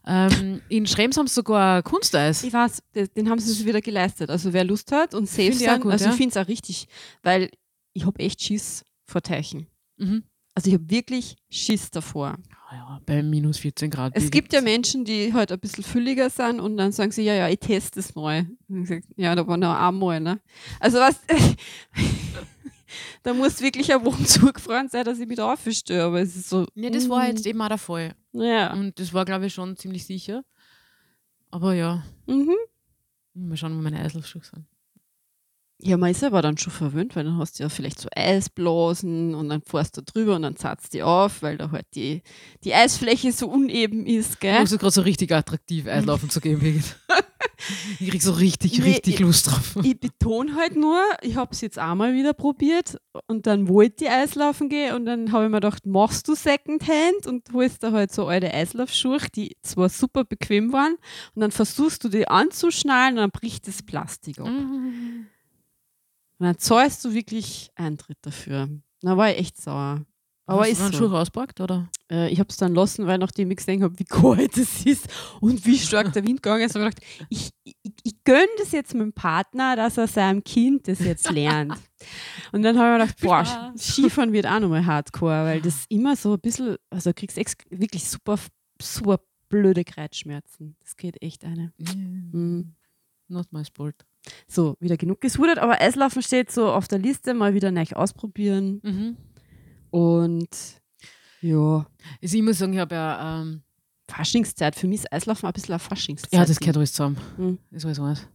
Ähm, 0.06 0.60
in 0.68 0.86
Schrems 0.86 1.16
haben 1.16 1.26
sie 1.26 1.34
sogar 1.34 1.82
Kunsteis. 1.82 2.42
Ich 2.44 2.52
weiß, 2.52 2.82
de- 2.94 3.08
den 3.08 3.30
haben 3.30 3.38
sie 3.38 3.52
sich 3.52 3.64
wieder 3.66 3.80
geleistet. 3.80 4.28
Also 4.30 4.52
wer 4.52 4.64
Lust 4.64 4.92
hat 4.92 5.14
und 5.14 5.28
safe 5.28 5.52
sind, 5.52 5.80
gut, 5.82 5.92
also 5.92 6.06
ja. 6.06 6.10
ich 6.10 6.16
finde 6.16 6.38
es 6.38 6.44
auch 6.44 6.48
richtig, 6.48 6.86
weil 7.22 7.50
ich 7.94 8.04
habe 8.06 8.18
echt 8.20 8.42
Schiss 8.42 8.84
vor 9.06 9.22
Teichen. 9.22 9.66
Mhm. 9.96 10.24
Also 10.54 10.68
ich 10.68 10.74
habe 10.74 10.90
wirklich 10.90 11.36
Schiss 11.50 11.90
davor. 11.90 12.36
Ah 12.68 12.74
Ja, 12.74 13.00
bei 13.06 13.22
minus 13.22 13.58
14 13.58 13.90
Grad. 13.90 14.12
Es 14.14 14.30
gibt 14.30 14.52
ja 14.52 14.60
Menschen, 14.60 15.04
die 15.04 15.32
halt 15.32 15.50
ein 15.52 15.58
bisschen 15.58 15.84
fülliger 15.84 16.28
sind 16.30 16.60
und 16.60 16.76
dann 16.76 16.92
sagen 16.92 17.10
sie, 17.10 17.22
ja, 17.22 17.34
ja, 17.34 17.48
ich 17.48 17.58
teste 17.58 18.00
es 18.00 18.14
mal. 18.14 18.46
Sag, 18.84 19.02
ja, 19.16 19.34
da 19.34 19.46
war 19.46 19.56
noch 19.56 19.74
einmal, 19.74 20.20
ne? 20.20 20.40
Also 20.80 20.98
was, 20.98 21.20
da 23.22 23.32
muss 23.34 23.60
wirklich 23.60 23.92
ein 23.92 24.04
Wochenzug 24.04 24.54
gefahren 24.54 24.88
sein, 24.88 25.04
dass 25.04 25.18
ich 25.18 25.26
mich 25.26 25.36
da 25.36 25.52
aufstehe, 25.52 26.02
aber 26.04 26.20
es 26.20 26.36
ist 26.36 26.48
so. 26.50 26.66
Ja, 26.74 26.90
das 26.90 27.08
war 27.08 27.24
mm, 27.24 27.28
jetzt 27.28 27.46
eben 27.46 27.60
auch 27.62 27.68
der 27.68 27.78
Fall. 27.78 28.14
Ja. 28.32 28.72
Und 28.72 28.98
das 28.98 29.12
war, 29.14 29.24
glaube 29.24 29.46
ich, 29.46 29.54
schon 29.54 29.76
ziemlich 29.76 30.04
sicher. 30.06 30.44
Aber 31.50 31.74
ja, 31.74 32.02
Mhm. 32.26 32.54
mal 33.34 33.56
schauen, 33.56 33.76
wo 33.76 33.82
meine 33.82 34.00
Eislaufschuhe 34.00 34.42
sind. 34.42 34.66
Ja, 35.84 35.96
man 35.96 36.10
ist 36.12 36.22
aber 36.22 36.42
dann 36.42 36.58
schon 36.58 36.72
verwöhnt, 36.72 37.16
weil 37.16 37.24
dann 37.24 37.38
hast 37.38 37.58
du 37.58 37.64
ja 37.64 37.68
vielleicht 37.68 37.98
so 38.00 38.08
Eisblasen 38.14 39.34
und 39.34 39.48
dann 39.48 39.62
fährst 39.62 39.96
du 39.96 40.02
drüber 40.02 40.36
und 40.36 40.42
dann 40.42 40.54
zatzt 40.56 40.94
die 40.94 41.02
auf, 41.02 41.42
weil 41.42 41.56
da 41.58 41.70
halt 41.72 41.86
die, 41.94 42.22
die 42.62 42.72
Eisfläche 42.72 43.32
so 43.32 43.48
uneben 43.48 44.06
ist, 44.06 44.40
gell? 44.40 44.60
muss 44.60 44.70
gerade 44.70 44.92
so 44.92 45.00
richtig 45.02 45.32
attraktiv 45.32 45.86
Eislaufen 45.88 46.30
zu 46.30 46.40
gehen, 46.40 46.60
Birgit. 46.60 46.96
Ich 48.00 48.10
krieg 48.10 48.20
so 48.22 48.32
richtig, 48.32 48.76
Nee, 48.80 48.90
richtig 48.94 49.14
ich- 49.14 49.20
Lust 49.20 49.46
drauf. 49.46 49.76
Ich 49.84 49.98
betone 50.00 50.56
halt 50.56 50.74
nur, 50.74 50.98
ich 51.20 51.36
habe 51.36 51.52
es 51.52 51.60
jetzt 51.60 51.78
einmal 51.78 52.12
wieder 52.12 52.32
probiert 52.32 52.96
und 53.28 53.46
dann 53.46 53.68
wollte 53.68 54.04
ich 54.04 54.10
Eislaufen 54.10 54.68
gehen 54.68 54.96
und 54.96 55.06
dann 55.06 55.30
habe 55.30 55.44
ich 55.44 55.50
mir 55.50 55.58
gedacht, 55.58 55.86
machst 55.86 56.26
du 56.26 56.34
Secondhand 56.34 57.24
und 57.28 57.44
holst 57.52 57.84
da 57.84 57.92
halt 57.92 58.10
so 58.12 58.26
alte 58.26 58.52
Eislaufschuhe, 58.52 59.18
die 59.36 59.56
zwar 59.62 59.88
super 59.90 60.24
bequem 60.24 60.72
waren 60.72 60.96
und 61.36 61.40
dann 61.40 61.52
versuchst 61.52 62.02
du 62.02 62.08
die 62.08 62.26
anzuschnallen 62.26 63.14
und 63.14 63.20
dann 63.20 63.30
bricht 63.30 63.68
das 63.68 63.80
Plastik 63.84 64.40
ab. 64.40 64.48
Mhm. 64.48 65.28
Und 66.42 66.48
dann 66.48 66.58
zahlst 66.58 67.04
du 67.04 67.14
wirklich 67.14 67.70
Eintritt 67.76 68.18
dafür. 68.22 68.68
Da 69.00 69.16
war 69.16 69.30
ich 69.30 69.38
echt 69.38 69.62
sauer. 69.62 70.04
Aber 70.44 70.62
Hast 70.62 70.70
ist 70.70 70.80
du 70.80 70.84
einen 70.86 70.92
so. 70.92 70.98
Schuh 70.98 71.06
rausgepackt, 71.06 71.60
oder? 71.60 71.88
Äh, 72.10 72.32
ich 72.32 72.40
habe 72.40 72.48
es 72.50 72.56
dann 72.56 72.74
lassen, 72.74 73.06
weil 73.06 73.18
nachdem 73.18 73.48
ich 73.52 73.58
gesehen 73.58 73.80
habe, 73.84 73.96
wie 73.96 74.04
kalt 74.04 74.58
es 74.58 74.84
ist 74.84 75.06
und 75.40 75.64
wie 75.64 75.78
stark 75.78 76.12
der 76.12 76.24
Wind 76.26 76.42
gegangen 76.42 76.64
ist, 76.64 76.74
habe 76.74 76.88
ich 76.88 76.96
gedacht, 76.96 77.26
ich, 77.28 77.50
ich, 77.62 77.76
ich 78.02 78.24
gönne 78.24 78.48
das 78.58 78.72
jetzt 78.72 78.92
meinem 78.92 79.12
Partner, 79.12 79.76
dass 79.76 79.98
er 79.98 80.08
seinem 80.08 80.42
Kind 80.42 80.88
das 80.88 80.98
jetzt 80.98 81.30
lernt. 81.30 81.78
Und 82.50 82.62
dann 82.62 82.76
habe 82.76 82.88
ich 82.88 82.98
mir 82.98 83.06
gedacht, 83.06 83.20
boah. 83.20 83.72
Skifahren 83.78 84.32
wird 84.32 84.48
auch 84.48 84.58
nochmal 84.58 84.84
hardcore, 84.84 85.44
weil 85.44 85.60
das 85.62 85.84
immer 85.90 86.16
so 86.16 86.32
ein 86.32 86.40
bisschen, 86.40 86.74
also 86.90 87.10
du 87.10 87.14
kriegst 87.14 87.36
wirklich 87.70 88.08
super, 88.08 88.36
super 88.82 89.20
blöde 89.48 89.84
Kreuzschmerzen. 89.84 90.74
Das 90.80 90.96
geht 90.96 91.22
echt 91.22 91.44
eine. 91.44 91.72
Mhm. 91.78 92.74
Not 93.28 93.52
my 93.52 93.64
sport. 93.64 94.04
So, 94.46 94.76
wieder 94.80 94.96
genug 94.96 95.20
gesudert, 95.20 95.58
aber 95.58 95.80
Eislaufen 95.80 96.22
steht 96.22 96.50
so 96.50 96.70
auf 96.70 96.88
der 96.88 96.98
Liste, 96.98 97.34
mal 97.34 97.54
wieder 97.54 97.70
neu 97.70 97.84
ausprobieren. 97.94 98.80
Mhm. 98.82 99.16
Und 99.90 100.48
ja, 101.40 101.86
Also 102.22 102.36
ich 102.36 102.42
muss 102.42 102.58
sagen, 102.58 102.72
ich 102.72 102.78
habe 102.78 102.94
ja, 102.94 103.42
ähm, 103.42 103.62
Faschingszeit. 104.08 104.76
Für 104.76 104.86
mich 104.86 105.00
ist 105.00 105.12
Eislaufen 105.12 105.46
ein 105.46 105.52
bisschen 105.52 105.72
eine 105.72 105.78
Faschingszeit. 105.78 106.32
ja, 106.32 106.44
das 106.44 106.58
gehört 106.60 106.76
alles 106.76 106.92
zusammen. 106.92 107.16
Mhm. 107.36 107.58
Das 107.70 107.84
weiß 107.84 107.98
alles. 108.00 108.28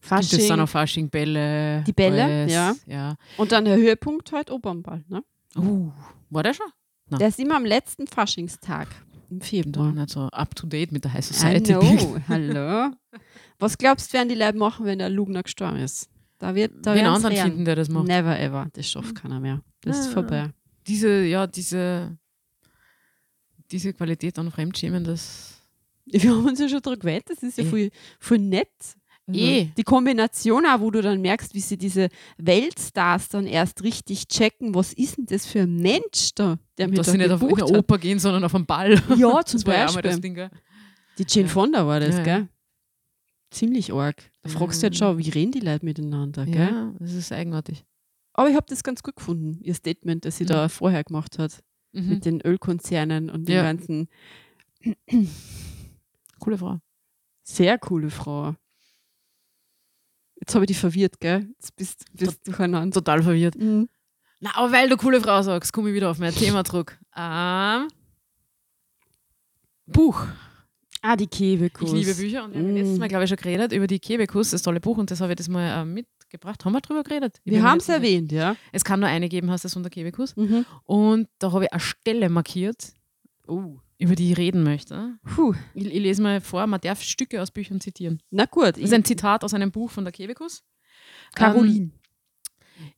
Fasching. 0.00 0.38
Das 0.38 0.46
sind 0.46 0.60
auch 0.60 0.68
Fasching, 0.68 1.10
Bälle. 1.10 1.82
Die 1.86 1.92
Bälle, 1.92 2.24
alles. 2.24 2.52
ja. 2.52 2.74
ja. 2.86 3.16
Und 3.36 3.52
dann 3.52 3.64
der 3.64 3.76
Höhepunkt 3.76 4.30
halt 4.32 4.50
Opernball. 4.50 5.04
Ne? 5.08 5.22
Uh, 5.56 5.90
war 6.30 6.42
der 6.42 6.54
schon? 6.54 6.66
Ja. 7.10 7.18
Der 7.18 7.28
ist 7.28 7.38
immer 7.38 7.56
am 7.56 7.64
letzten 7.64 8.06
Faschingstag 8.06 8.88
im 9.30 9.40
Februar. 9.40 9.92
nicht 9.92 10.10
so 10.10 10.22
up 10.28 10.54
to 10.54 10.66
date 10.66 10.92
mit 10.92 11.04
der 11.04 11.12
High 11.12 11.20
I 11.30 11.32
Society. 11.32 11.72
know. 11.74 12.16
Hallo. 12.28 12.90
Was 13.58 13.76
glaubst 13.78 14.10
du, 14.12 14.16
werden 14.18 14.28
die 14.28 14.34
Leute 14.34 14.56
machen, 14.58 14.86
wenn 14.86 14.98
der 14.98 15.08
Lugner 15.10 15.42
gestorben 15.42 15.78
ist? 15.78 16.08
Da 16.38 16.54
wird 16.54 16.72
da 16.86 16.94
Wen 16.94 17.06
anderen 17.06 17.34
rehren. 17.34 17.50
finden, 17.50 17.64
der 17.64 17.74
das 17.76 17.88
macht. 17.88 18.06
Never 18.06 18.38
ever. 18.38 18.68
Das 18.72 18.88
schafft 18.88 19.14
keiner 19.16 19.40
mehr. 19.40 19.60
Das 19.80 19.98
ist 19.98 20.06
Ja. 20.06 20.12
vorbei. 20.12 20.50
Diese, 20.86 21.22
ja, 21.24 21.46
diese, 21.46 22.16
diese 23.70 23.92
Qualität 23.92 24.38
an 24.38 24.50
Fremdschämen, 24.50 25.04
das. 25.04 25.54
Wir 26.06 26.30
haben 26.30 26.46
uns 26.46 26.58
ja 26.58 26.68
schon 26.68 26.80
darüber 26.80 27.00
gewählt, 27.00 27.24
das 27.28 27.42
ist 27.42 27.58
ja 27.58 27.64
Eh. 27.64 27.66
voll, 27.68 27.90
voll 28.18 28.38
nett. 28.38 28.68
Also 29.28 29.38
Eh. 29.40 29.68
Die 29.76 29.82
Kombination 29.82 30.64
auch, 30.66 30.80
wo 30.80 30.90
du 30.90 31.02
dann 31.02 31.20
merkst, 31.20 31.54
wie 31.54 31.60
sie 31.60 31.76
diese 31.76 32.08
Weltstars 32.38 33.28
dann 33.28 33.46
erst 33.46 33.82
richtig 33.82 34.26
checken, 34.26 34.74
was 34.74 34.92
ist 34.94 35.18
denn 35.18 35.26
das 35.26 35.44
für 35.46 35.60
ein 35.60 35.76
Mensch 35.76 36.30
da, 36.34 36.58
der 36.78 36.88
mich 36.88 36.96
Dass 36.96 37.06
da 37.06 37.12
sie 37.12 37.18
nicht 37.18 37.30
auf 37.30 37.42
eine. 37.42 37.64
Oper 37.78 37.98
gehen, 37.98 38.18
sondern 38.18 38.42
auf 38.44 38.54
einen 38.54 38.64
Ball. 38.66 38.94
Ja, 39.16 39.44
zum 39.44 39.60
war 39.66 39.74
ja 39.76 39.86
Beispiel. 39.92 40.20
Ding? 40.20 40.34
Die 41.18 41.24
Jane 41.28 41.46
Ja. 41.46 41.52
Fonda 41.52 41.86
war 41.86 42.00
das, 42.00 42.16
Ja, 42.16 42.22
gell? 42.22 42.48
Ziemlich 43.50 43.92
arg. 43.92 44.16
Da 44.42 44.50
fragst 44.50 44.82
du 44.82 44.88
Mhm. 44.88 44.92
schon, 44.94 45.18
wie 45.18 45.28
reden 45.30 45.52
die 45.52 45.60
Leute 45.60 45.84
miteinander, 45.84 46.44
gell? 46.46 46.56
Ja, 46.70 46.94
das 46.98 47.12
ist 47.14 47.30
eigenartig. 47.32 47.84
Aber 48.34 48.48
ich 48.48 48.56
habe 48.56 48.66
das 48.68 48.82
ganz 48.84 49.02
gut 49.02 49.16
gefunden, 49.16 49.58
ihr 49.62 49.74
Statement, 49.74 50.24
das 50.24 50.36
sie 50.38 50.44
Mhm. 50.44 50.48
da 50.48 50.68
vorher 50.68 51.02
gemacht 51.04 51.38
hat. 51.38 51.62
Mhm. 51.92 52.08
Mit 52.08 52.24
den 52.24 52.40
Ölkonzernen 52.42 53.30
und 53.30 53.48
den 53.48 53.56
ganzen. 53.64 54.08
Coole 56.38 56.58
Frau. 56.58 56.78
Sehr 57.42 57.78
coole 57.78 58.10
Frau. 58.10 58.54
Jetzt 60.48 60.54
habe 60.54 60.64
ich 60.64 60.68
dich 60.68 60.78
verwirrt, 60.78 61.20
gell? 61.20 61.46
Jetzt 61.58 61.76
bist 61.76 62.04
bist 62.14 62.40
du 62.46 62.50
durcheinander. 62.52 62.94
Total 62.94 63.22
verwirrt. 63.22 63.54
Mhm. 63.56 63.86
Na, 64.40 64.50
aber 64.54 64.72
weil 64.72 64.88
du 64.88 64.96
coole 64.96 65.20
Frau 65.20 65.42
sagst, 65.42 65.74
komme 65.74 65.90
ich 65.90 65.94
wieder 65.94 66.10
auf 66.10 66.18
mein 66.18 66.34
Thema 66.34 66.64
zurück. 66.64 66.98
Ähm, 67.14 67.88
Buch. 69.86 70.26
Ah, 71.02 71.16
die 71.16 71.26
Kebekus. 71.26 71.92
Ich 71.92 72.06
liebe 72.06 72.14
Bücher 72.14 72.44
und 72.44 72.54
wir 72.54 72.60
haben 72.60 72.72
Mm. 72.72 72.76
letztes 72.76 72.98
Mal, 72.98 73.08
glaube 73.08 73.24
ich, 73.24 73.28
schon 73.28 73.36
geredet 73.36 73.72
über 73.72 73.86
die 73.86 73.98
Kebekus, 73.98 74.50
das 74.50 74.62
tolle 74.62 74.80
Buch, 74.80 74.96
und 74.96 75.10
das 75.10 75.20
habe 75.20 75.32
ich 75.32 75.36
das 75.36 75.48
mal 75.48 75.82
äh, 75.82 75.84
mitgebracht. 75.84 76.64
Haben 76.64 76.72
wir 76.72 76.80
drüber 76.80 77.02
geredet? 77.04 77.36
Ich 77.44 77.52
Wir 77.52 77.62
haben 77.62 77.78
es 77.78 77.88
erwähnt, 77.88 78.32
ja. 78.32 78.56
Es 78.72 78.84
kann 78.84 79.00
nur 79.00 79.08
eine 79.08 79.28
geben, 79.28 79.50
heißt 79.50 79.64
das 79.66 79.76
unter 79.76 79.90
Kebekus. 79.90 80.34
Mhm. 80.34 80.64
Und 80.84 81.28
da 81.38 81.52
habe 81.52 81.64
ich 81.66 81.72
eine 81.72 81.80
Stelle 81.80 82.28
markiert, 82.30 82.94
über 83.98 84.14
die 84.14 84.32
ich 84.32 84.38
reden 84.38 84.62
möchte. 84.62 85.18
Puh. 85.24 85.54
Ich, 85.74 85.86
ich 85.86 85.92
lese 86.02 86.22
mal 86.22 86.40
vor, 86.40 86.66
man 86.66 86.80
darf 86.80 87.02
Stücke 87.02 87.42
aus 87.42 87.50
Büchern 87.50 87.80
zitieren. 87.80 88.22
Na 88.30 88.46
gut. 88.46 88.76
Das 88.76 88.78
ist 88.78 88.92
ein 88.92 89.04
Zitat 89.04 89.44
aus 89.44 89.54
einem 89.54 89.72
Buch 89.72 89.90
von 89.90 90.04
der 90.04 90.12
Kebekus. 90.12 90.62
Caroline. 91.34 91.90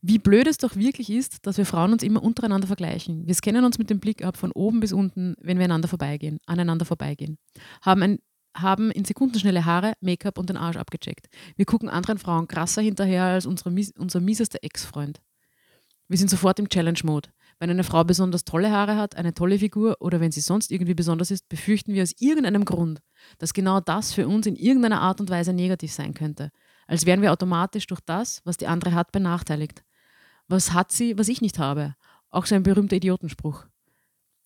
Wie 0.02 0.18
blöd 0.18 0.46
es 0.46 0.58
doch 0.58 0.76
wirklich 0.76 1.08
ist, 1.08 1.46
dass 1.46 1.56
wir 1.56 1.64
Frauen 1.64 1.92
uns 1.92 2.02
immer 2.02 2.22
untereinander 2.22 2.66
vergleichen. 2.66 3.26
Wir 3.26 3.34
scannen 3.34 3.64
uns 3.64 3.78
mit 3.78 3.88
dem 3.88 3.98
Blick 3.98 4.22
ab 4.22 4.36
von 4.36 4.52
oben 4.52 4.80
bis 4.80 4.92
unten, 4.92 5.34
wenn 5.40 5.58
wir 5.58 5.64
einander 5.64 5.88
vorbeigehen, 5.88 6.38
aneinander 6.44 6.84
vorbeigehen. 6.84 7.38
Haben, 7.80 8.02
ein, 8.02 8.18
haben 8.54 8.90
in 8.90 9.06
Sekundenschnelle 9.06 9.64
Haare, 9.64 9.94
Make-up 10.02 10.38
und 10.38 10.50
den 10.50 10.58
Arsch 10.58 10.76
abgecheckt. 10.76 11.28
Wir 11.56 11.64
gucken 11.64 11.88
anderen 11.88 12.18
Frauen 12.18 12.46
krasser 12.46 12.82
hinterher 12.82 13.24
als 13.24 13.46
unsere, 13.46 13.74
unser 13.98 14.20
miesester 14.20 14.58
Ex-Freund. 14.62 15.22
Wir 16.08 16.18
sind 16.18 16.28
sofort 16.28 16.58
im 16.58 16.68
Challenge-Mode. 16.68 17.30
Wenn 17.60 17.68
eine 17.68 17.84
Frau 17.84 18.04
besonders 18.04 18.44
tolle 18.44 18.72
Haare 18.72 18.96
hat, 18.96 19.16
eine 19.16 19.34
tolle 19.34 19.58
Figur 19.58 19.98
oder 20.00 20.18
wenn 20.18 20.32
sie 20.32 20.40
sonst 20.40 20.72
irgendwie 20.72 20.94
besonders 20.94 21.30
ist, 21.30 21.46
befürchten 21.50 21.92
wir 21.92 22.02
aus 22.02 22.14
irgendeinem 22.18 22.64
Grund, 22.64 23.02
dass 23.36 23.52
genau 23.52 23.80
das 23.80 24.14
für 24.14 24.26
uns 24.26 24.46
in 24.46 24.56
irgendeiner 24.56 25.02
Art 25.02 25.20
und 25.20 25.28
Weise 25.28 25.52
negativ 25.52 25.92
sein 25.92 26.14
könnte. 26.14 26.50
als 26.86 27.06
wären 27.06 27.22
wir 27.22 27.30
automatisch 27.30 27.86
durch 27.86 28.00
das, 28.00 28.40
was 28.44 28.56
die 28.56 28.66
andere 28.66 28.94
hat, 28.94 29.12
benachteiligt. 29.12 29.84
Was 30.48 30.72
hat 30.72 30.90
sie, 30.90 31.16
was 31.18 31.28
ich 31.28 31.40
nicht 31.42 31.58
habe? 31.58 31.94
Auch 32.30 32.46
so 32.46 32.54
ein 32.54 32.62
berühmter 32.62 32.96
Idiotenspruch. 32.96 33.66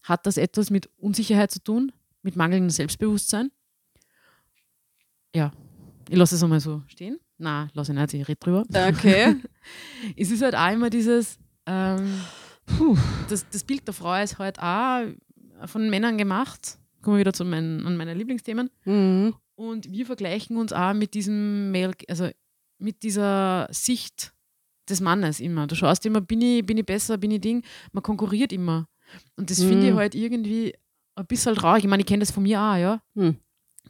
Hat 0.03 0.27
das 0.27 0.37
etwas 0.37 0.69
mit 0.69 0.91
Unsicherheit 0.99 1.53
zu 1.53 1.63
tun? 1.63 1.93
Mit 2.23 2.37
mangelndem 2.37 2.69
Selbstbewusstsein? 2.69 3.51
Ja, 5.35 5.53
ich 6.11 6.17
lasse 6.17 6.35
es 6.35 6.43
einmal 6.43 6.61
so 6.61 6.83
stehen. 6.89 7.19
Na, 7.39 7.69
lasse 7.75 7.93
ich 7.93 7.99
nicht, 7.99 8.15
ich 8.15 8.29
rede 8.29 8.41
drüber. 8.41 8.65
Okay. 8.69 9.37
es 10.17 10.31
ist 10.31 10.43
halt 10.43 10.57
auch 10.57 10.73
immer 10.73 10.91
dieses, 10.91 11.39
ähm. 11.65 12.21
Das, 13.29 13.47
das 13.51 13.65
Bild 13.65 13.87
der 13.87 13.95
Frau 13.95 14.15
ist 14.23 14.39
halt 14.39 14.59
auch 14.61 15.05
von 15.67 15.89
Männern 15.91 16.19
gemacht. 16.19 16.79
Kommen 17.03 17.17
wir 17.17 17.21
wieder 17.21 17.33
zu 17.33 17.45
meinen, 17.45 17.87
an 17.87 17.97
meine 17.97 18.15
Lieblingsthemen. 18.15 18.71
Mhm. 18.85 19.35
Und 19.57 19.91
wir 19.91 20.07
vergleichen 20.07 20.57
uns 20.57 20.73
auch 20.73 20.95
mit 20.95 21.15
diesem 21.15 21.71
Male, 21.71 21.93
also 22.09 22.29
mit 22.79 23.03
dieser 23.03 23.69
Sicht 23.71 24.33
des 24.89 25.01
Mannes 25.01 25.41
immer. 25.41 25.67
Du 25.67 25.75
schaust 25.77 26.05
immer, 26.07 26.21
bin 26.21 26.41
ich, 26.41 26.65
bin 26.67 26.77
ich 26.79 26.85
besser, 26.87 27.17
bin 27.19 27.31
ich 27.31 27.41
Ding. 27.41 27.63
Man 27.93 28.03
konkurriert 28.03 28.53
immer. 28.53 28.89
Und 29.37 29.51
das 29.51 29.61
finde 29.63 29.87
ich 29.87 29.93
Mhm. 29.93 29.99
halt 29.99 30.15
irgendwie 30.15 30.75
ein 31.15 31.27
bisschen 31.27 31.55
traurig. 31.55 31.85
Ich 31.85 31.91
meine, 31.91 32.01
ich 32.01 32.07
kenne 32.07 32.21
das 32.21 32.31
von 32.33 32.43
mir 32.43 32.61
auch, 32.61 32.77
ja. 32.77 33.03
Mhm. 33.15 33.37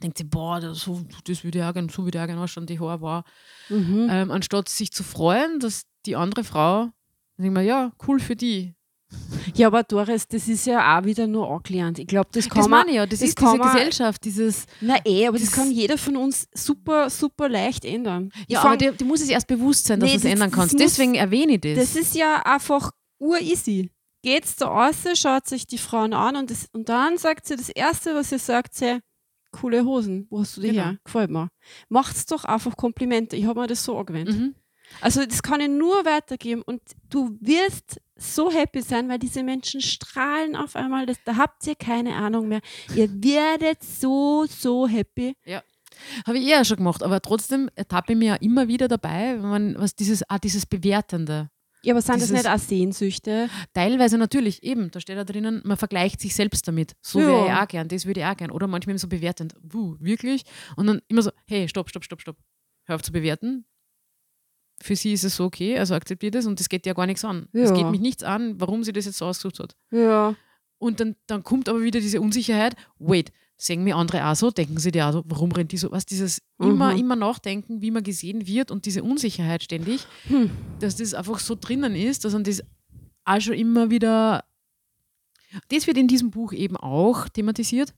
Denkt 0.03 0.17
sich, 0.17 0.29
boah, 0.29 0.59
das, 0.59 0.79
so, 0.81 1.01
das 1.23 1.43
würde 1.43 1.59
ich 1.59 1.63
auch 1.63 1.73
gerne, 1.73 1.87
so 1.89 2.03
würde 2.03 2.17
ich 2.17 2.21
auch 2.21 2.27
gerne 2.27 2.41
ausschauen, 2.41 2.65
die 2.67 2.79
Haare 2.79 3.01
war. 3.01 3.23
Mhm. 3.69 4.07
Ähm, 4.09 4.29
anstatt 4.31 4.67
sich 4.69 4.91
zu 4.91 5.03
freuen, 5.03 5.59
dass 5.59 5.85
die 6.05 6.15
andere 6.17 6.43
Frau, 6.43 6.89
dann 7.37 7.43
denkt 7.43 7.53
man, 7.55 7.65
ja, 7.65 7.91
cool 8.07 8.19
für 8.19 8.35
die. 8.35 8.73
Ja, 9.53 9.67
aber 9.67 9.83
Doris, 9.83 10.27
das 10.27 10.47
ist 10.47 10.65
ja 10.65 10.99
auch 10.99 11.05
wieder 11.05 11.27
nur 11.27 11.49
angelernt. 11.49 11.99
Ich 11.99 12.07
glaube, 12.07 12.29
das 12.33 12.49
kann 12.49 12.63
das 12.63 12.67
man. 12.69 12.87
ich 12.89 12.95
ja, 12.95 13.05
das, 13.05 13.19
das 13.19 13.29
ist 13.29 13.39
diese 13.39 13.57
Gesellschaft, 13.59 14.23
dieses, 14.25 14.65
Na 14.81 14.97
eh, 15.05 15.27
aber 15.27 15.37
das, 15.37 15.47
Das- 15.49 15.55
kann 15.55 15.71
jeder 15.71 15.97
von 15.97 16.17
uns 16.17 16.47
super, 16.53 17.09
super 17.09 17.47
leicht 17.47 17.85
ändern. 17.85 18.31
Ich 18.47 18.53
ja, 18.55 18.61
fang- 18.61 18.71
aber 18.71 18.77
dir, 18.77 18.91
dir 18.93 19.05
muss 19.05 19.21
es 19.21 19.29
erst 19.29 19.47
bewusst 19.47 19.85
sein, 19.85 19.99
dass 19.99 20.07
Nee, 20.07 20.13
du 20.13 20.17
es 20.17 20.23
das- 20.23 20.31
ändern 20.31 20.51
kannst. 20.51 20.73
muss- 20.73 20.81
Deswegen 20.81 21.15
erwähne 21.15 21.53
ich 21.53 21.61
das. 21.61 21.75
das 21.77 21.95
ist 21.95 22.15
ja 22.15 22.41
einfach 22.45 22.91
ureasy. 23.19 23.91
Geht's 24.23 24.55
da 24.55 24.67
raus, 24.67 24.95
schaut 25.13 25.45
sich 25.47 25.67
die 25.67 25.77
Frauen 25.77 26.13
an 26.13 26.35
und, 26.35 26.49
das, 26.49 26.67
und 26.73 26.89
dann 26.89 27.17
sagt 27.17 27.45
sie 27.45 27.55
das 27.55 27.69
Erste, 27.69 28.15
was 28.15 28.29
sie 28.31 28.39
sagt, 28.39 28.73
sie, 28.73 28.99
coole 29.51 29.85
Hosen, 29.85 30.25
wo 30.31 30.39
hast 30.41 30.57
du 30.57 30.61
die 30.61 30.69
Genau. 30.69 30.81
her? 30.83 30.97
Gefällt 31.05 31.29
mir. 31.29 31.49
Macht's 31.89 32.25
doch 32.25 32.43
einfach 32.43 32.75
Komplimente. 32.75 33.35
Ich 33.35 33.45
habe 33.45 33.61
mir 33.61 33.67
das 33.67 33.83
so 33.85 33.97
angewöhnt. 33.97 34.29
mhm. 34.29 34.55
Also 35.01 35.25
das 35.25 35.43
kann 35.43 35.61
ich 35.61 35.69
nur 35.69 36.05
weitergeben 36.05 36.61
und 36.61 36.81
du 37.09 37.37
wirst 37.41 37.99
so 38.15 38.49
happy 38.51 38.81
sein, 38.81 39.09
weil 39.09 39.19
diese 39.19 39.43
Menschen 39.43 39.81
strahlen 39.81 40.55
auf 40.55 40.75
einmal. 40.75 41.05
Das, 41.05 41.17
da 41.25 41.35
habt 41.35 41.65
ihr 41.67 41.75
keine 41.75 42.15
Ahnung 42.15 42.47
mehr. 42.47 42.61
Ihr 42.95 43.09
werdet 43.23 43.83
so, 43.83 44.45
so 44.47 44.87
happy. 44.87 45.35
Habe 46.27 46.37
ich 46.39 46.47
eher 46.47 46.65
schon 46.65 46.77
gemacht, 46.77 47.03
aber 47.03 47.21
trotzdem 47.21 47.69
ertappe 47.75 48.13
ich 48.13 48.19
mir 48.19 48.25
ja 48.25 48.35
immer 48.35 48.67
wieder 48.67 48.87
dabei, 48.87 49.35
wenn 49.41 49.49
man 49.49 49.75
was 49.77 49.95
dieses, 49.95 50.29
ah, 50.29 50.39
dieses 50.39 50.65
Bewertende. 50.65 51.49
Ja, 51.83 51.93
aber 51.93 52.01
sind 52.01 52.15
Dieses- 52.15 52.31
das 52.31 52.43
nicht 52.43 52.49
auch 52.51 52.57
Sehnsüchte? 52.57 53.47
Teilweise 53.73 54.17
natürlich, 54.17 54.63
eben, 54.63 54.89
da 54.91 54.99
steht 54.99 55.17
da 55.17 55.23
drinnen, 55.23 55.61
man 55.65 55.77
vergleicht 55.77 56.19
sich 56.19 56.33
selbst 56.33 56.67
damit. 56.67 56.95
So 57.01 57.19
Ja. 57.19 57.27
wäre 57.27 57.45
ich 57.45 57.53
auch 57.53 57.67
gern, 57.67 57.87
das 57.87 58.05
würde 58.07 58.21
ich 58.21 58.25
auch 58.25 58.35
gern. 58.35 58.49
Oder 58.49 58.65
manchmal 58.67 58.93
eben 58.93 58.97
so 58.97 59.07
bewertend, 59.07 59.53
wuh, 59.61 59.95
wirklich? 59.99 60.41
Und 60.75 60.87
dann 60.87 61.01
immer 61.09 61.21
so, 61.21 61.29
hey, 61.47 61.69
stopp, 61.69 61.89
stopp, 61.89 62.03
stopp, 62.03 62.21
stopp. 62.21 62.37
Hör 62.85 62.95
auf 62.95 63.03
zu 63.03 63.11
bewerten. 63.11 63.65
Für 64.81 64.95
sie 64.95 65.13
ist 65.13 65.23
es 65.23 65.35
so 65.37 65.45
okay, 65.45 65.77
also 65.79 65.93
akzeptiert 65.95 66.35
es 66.35 66.45
und 66.45 66.59
das 66.59 66.67
geht 66.69 66.85
dir 66.85 66.93
gar 66.93 67.05
nichts 67.05 67.23
an. 67.23 67.47
Es 67.53 67.69
Ja. 67.69 67.75
geht 67.75 67.89
mich 67.91 68.01
nichts 68.01 68.23
an, 68.23 68.59
warum 68.59 68.83
sie 68.83 68.91
das 68.93 69.05
jetzt 69.05 69.17
so 69.17 69.25
ausgesucht 69.25 69.59
hat. 69.59 69.75
Ja. 69.91 70.35
Und 70.77 70.99
dann, 70.99 71.15
dann 71.27 71.43
kommt 71.43 71.69
aber 71.69 71.81
wieder 71.81 71.99
diese 72.01 72.19
Unsicherheit, 72.19 72.75
wait, 72.99 73.31
sehen 73.57 73.85
mir 73.85 73.95
andere 73.95 74.25
auch 74.27 74.35
so, 74.35 74.51
denken 74.51 74.77
sie 74.77 74.91
dir 74.91 75.07
auch 75.07 75.13
so, 75.13 75.23
warum 75.27 75.51
rennt 75.53 75.71
die 75.71 75.77
so? 75.77 75.91
Was, 75.91 76.05
dieses 76.05 76.41
immer, 76.59 76.91
Mhm. 76.93 76.99
immer 76.99 77.15
nachdenken, 77.15 77.81
wie 77.81 77.89
man 77.91 78.03
gesehen 78.03 78.45
wird 78.45 78.69
und 78.69 78.85
diese 78.85 79.01
Unsicherheit 79.01 79.63
ständig, 79.63 80.05
Hm. 80.27 80.51
dass 80.79 80.97
das 80.97 81.13
einfach 81.13 81.39
so 81.39 81.55
drinnen 81.59 81.95
ist, 81.95 82.25
dass 82.25 82.33
man 82.33 82.43
das 82.43 82.61
auch 83.23 83.39
schon 83.39 83.53
immer 83.53 83.89
wieder. 83.89 84.43
Das 85.69 85.87
wird 85.87 85.97
in 85.97 86.09
diesem 86.09 86.31
Buch 86.31 86.51
eben 86.51 86.75
auch 86.75 87.29
thematisiert. 87.29 87.93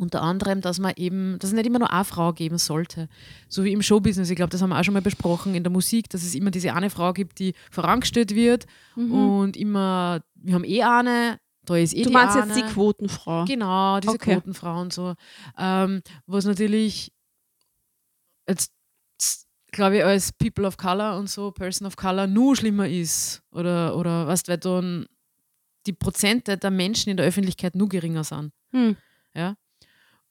Unter 0.00 0.22
anderem, 0.22 0.62
dass 0.62 0.78
man 0.78 0.94
eben, 0.96 1.38
dass 1.38 1.50
es 1.50 1.54
nicht 1.54 1.66
immer 1.66 1.78
nur 1.78 1.92
eine 1.92 2.04
Frau 2.06 2.32
geben 2.32 2.56
sollte. 2.56 3.06
So 3.48 3.64
wie 3.64 3.72
im 3.72 3.82
Showbusiness, 3.82 4.30
ich 4.30 4.36
glaube, 4.36 4.48
das 4.50 4.62
haben 4.62 4.70
wir 4.70 4.80
auch 4.80 4.84
schon 4.84 4.94
mal 4.94 5.02
besprochen 5.02 5.54
in 5.54 5.62
der 5.62 5.70
Musik, 5.70 6.08
dass 6.08 6.22
es 6.22 6.34
immer 6.34 6.50
diese 6.50 6.72
eine 6.72 6.88
Frau 6.88 7.12
gibt, 7.12 7.38
die 7.38 7.52
vorangestellt 7.70 8.34
wird 8.34 8.64
Mhm. 8.96 9.12
und 9.12 9.56
immer, 9.58 10.22
wir 10.36 10.54
haben 10.54 10.64
eh 10.64 10.82
eine, 10.82 11.38
da 11.66 11.76
ist 11.76 11.94
eh 11.94 12.02
Du 12.04 12.10
meinst 12.10 12.34
eine. 12.34 12.46
jetzt 12.54 12.56
die 12.66 12.72
Quotenfrau. 12.72 13.44
Genau, 13.44 14.00
diese 14.00 14.14
Okay. 14.14 14.32
Quotenfrau 14.36 14.80
und 14.80 14.92
so. 14.94 15.12
Ähm, 15.58 16.00
was 16.26 16.46
natürlich 16.46 17.12
jetzt, 18.48 18.72
glaube 19.70 19.98
ich, 19.98 20.04
als 20.04 20.32
People 20.32 20.66
of 20.66 20.78
Color 20.78 21.18
und 21.18 21.28
so, 21.28 21.50
Person 21.50 21.86
of 21.86 21.96
Color, 21.96 22.26
nur 22.26 22.56
schlimmer 22.56 22.88
ist. 22.88 23.42
Oder, 23.52 23.94
oder 23.96 24.26
was, 24.26 24.48
weil 24.48 24.56
dann 24.56 25.06
die 25.86 25.92
Prozente 25.92 26.56
der 26.56 26.70
Menschen 26.70 27.10
in 27.10 27.16
der 27.18 27.26
Öffentlichkeit 27.26 27.74
nur 27.74 27.88
geringer 27.90 28.24
sind. 28.24 28.50
Hm. 28.72 28.96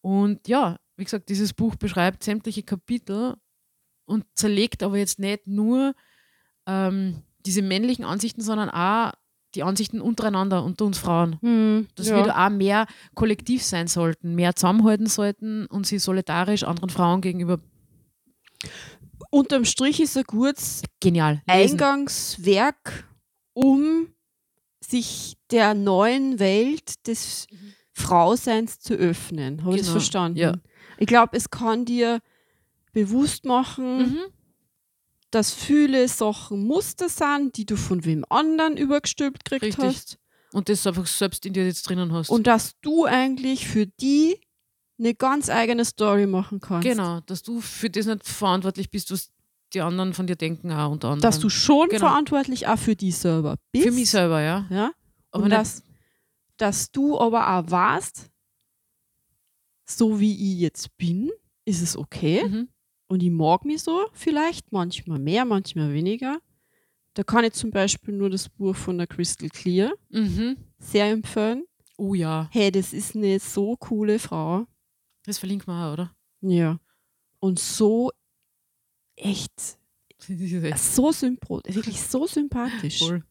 Und 0.02 0.48
ja, 0.48 0.78
wie 0.98 1.04
gesagt, 1.04 1.30
dieses 1.30 1.54
Buch 1.54 1.76
beschreibt 1.76 2.24
sämtliche 2.24 2.64
Kapitel 2.64 3.36
und 4.06 4.26
zerlegt 4.34 4.84
aber 4.84 4.98
jetzt 4.98 5.20
nicht 5.20 5.48
nur 5.48 5.94
ähm, 6.66 7.22
diese 7.46 7.62
männlichen 7.62 8.06
Ansichten, 8.06 8.42
sondern 8.42 8.70
auch 8.70 9.14
die 9.56 9.64
Ansichten 9.64 10.02
untereinander, 10.02 10.64
unter 10.64 10.86
uns 10.86 11.00
Frauen 11.00 11.40
Hm. 11.42 11.88
dass 11.96 12.10
ja. 12.10 12.18
wir 12.18 12.24
da 12.24 12.46
auch 12.46 12.52
mehr 12.52 12.86
kollektiv 13.16 13.64
sein 13.64 13.88
sollten, 13.88 14.36
mehr 14.36 14.56
zusammenhalten 14.56 15.08
sollten 15.08 15.66
und 15.66 15.88
sie 15.88 16.00
solidarisch 16.00 16.64
anderen 16.64 16.90
Frauen 16.90 17.22
gegenüber 17.22 17.60
Unterm 19.32 19.66
Strich 19.66 20.00
ist 20.00 20.18
ein 20.18 20.24
gutes 20.24 20.82
genial 21.00 21.42
lesen. 21.48 21.74
Eingangswerk, 21.74 23.08
um 23.54 24.08
sich 24.82 25.38
der 25.52 25.74
neuen 25.74 26.40
Welt 26.40 27.08
des 27.08 27.48
Frauseins 28.00 28.80
zu 28.80 28.94
öffnen. 28.96 29.64
Habe 29.64 29.76
ich 29.76 29.82
das 29.82 29.88
Genau, 29.88 30.00
verstanden? 30.00 30.38
ja. 30.40 30.54
Ich 30.98 31.08
glaube, 31.08 31.38
es 31.38 31.50
kann 31.50 31.86
dir 31.86 32.20
bewusst 32.94 33.46
machen, 33.46 33.98
Mhm. 34.00 34.18
dass 35.32 35.54
viele 35.54 36.08
Sachen 36.08 36.66
Muster 36.66 37.08
sind, 37.10 37.56
die 37.58 37.66
du 37.66 37.76
von 37.76 38.04
wem 38.06 38.26
anderen 38.30 38.78
übergestülpt 38.78 39.46
gekriegt 39.46 39.64
Richtig. 39.78 39.86
hast. 39.86 40.18
Und 40.52 40.68
das 40.70 40.88
einfach 40.88 41.06
selbst 41.06 41.46
in 41.46 41.54
dir 41.54 41.66
jetzt 41.66 41.84
drinnen 41.88 42.12
hast. 42.12 42.30
Und 42.30 42.48
dass 42.48 42.74
du 42.82 43.06
eigentlich 43.06 43.68
für 43.68 43.86
die 43.86 44.40
eine 44.98 45.14
ganz 45.14 45.50
eigene 45.50 45.86
Story 45.86 46.26
machen 46.26 46.60
kannst. 46.60 46.88
genau, 46.88 47.20
dass 47.22 47.44
du 47.44 47.62
für 47.62 47.90
das 47.90 48.08
nicht 48.08 48.28
verantwortlich 48.28 48.90
bist, 48.90 49.12
was 49.12 49.30
die 49.74 49.82
anderen 49.82 50.14
von 50.16 50.26
dir 50.26 50.36
denken, 50.36 50.72
auch 50.72 50.92
unter 50.92 51.10
anderem. 51.10 51.22
Dass 51.22 51.40
du 51.40 51.48
schon 51.50 51.88
Genau. 51.90 52.08
verantwortlich 52.08 52.68
auch 52.68 52.80
für 52.80 52.96
die 52.96 53.12
selber 53.12 53.56
bist. 53.72 53.86
für 53.86 53.92
mich 53.92 54.10
selber, 54.10 54.42
ja. 54.42 54.66
Ja? 54.72 54.92
Aber 55.32 55.44
und 55.44 55.50
nicht- 55.50 55.60
dass, 55.62 55.84
dass 56.60 56.92
du 56.92 57.20
aber 57.20 57.48
auch 57.58 57.70
weißt, 57.72 58.30
so 59.86 60.20
wie 60.20 60.34
ich 60.54 60.60
jetzt 60.60 60.96
bin, 60.98 61.32
ist 61.66 61.82
es 61.82 61.98
okay. 61.98 62.48
Mhm. 62.48 62.70
Und 63.08 63.24
ich 63.24 63.32
mag 63.32 63.66
mich 63.66 63.82
so 63.82 64.08
vielleicht, 64.14 64.72
manchmal 64.72 65.18
mehr, 65.20 65.46
manchmal 65.46 65.94
weniger. 65.94 66.40
Da 67.16 67.24
kann 67.24 67.44
ich 67.44 67.54
zum 67.54 67.72
Beispiel 67.72 68.14
nur 68.14 68.30
das 68.30 68.48
Buch 68.50 68.76
von 68.76 68.98
der 69.00 69.08
Crystal 69.08 69.50
Clear 69.50 69.92
Mhm. 70.10 70.58
sehr 70.78 71.08
empfehlen. 71.10 71.66
Oh 71.98 72.14
ja, 72.14 72.48
Hey, 72.52 72.72
das 72.72 72.94
ist 72.94 73.16
eine 73.16 73.40
so 73.40 73.76
coole 73.78 74.20
Frau. 74.20 74.68
das 75.26 75.40
verlinkt 75.40 75.66
man 75.68 75.84
auch, 75.84 75.94
oder? 75.94 76.16
Ja. 76.42 76.80
Und 77.40 77.60
so 77.60 78.12
echt 79.16 79.78
so 80.78 81.12
sympathisch, 81.12 81.76
wirklich 81.76 82.02
so 82.02 82.28
sympathisch. 82.28 83.00
voll. 83.00 83.24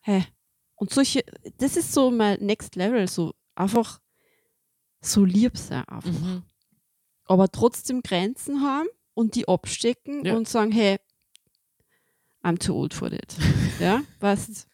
Hey. 0.00 0.24
Und 0.80 0.90
solche, 0.90 1.22
das 1.58 1.76
ist 1.76 1.92
so 1.92 2.10
mein 2.10 2.40
Next 2.40 2.74
Level, 2.74 3.06
so 3.06 3.34
einfach 3.54 4.00
so 5.02 5.26
lieb 5.26 5.58
sein 5.58 5.84
einfach. 5.86 6.10
Mhm. 6.10 6.42
Aber 7.26 7.50
trotzdem 7.50 8.00
Grenzen 8.02 8.62
haben 8.62 8.88
und 9.12 9.34
die 9.34 9.46
abstecken 9.46 10.24
Ja. 10.24 10.34
und 10.34 10.48
sagen, 10.48 10.72
hey, 10.72 10.96
I'm 12.42 12.58
too 12.58 12.74
old 12.74 12.94
for 12.94 13.10
that. 13.10 13.36
ja, 13.78 14.02
weißt, 14.20 14.66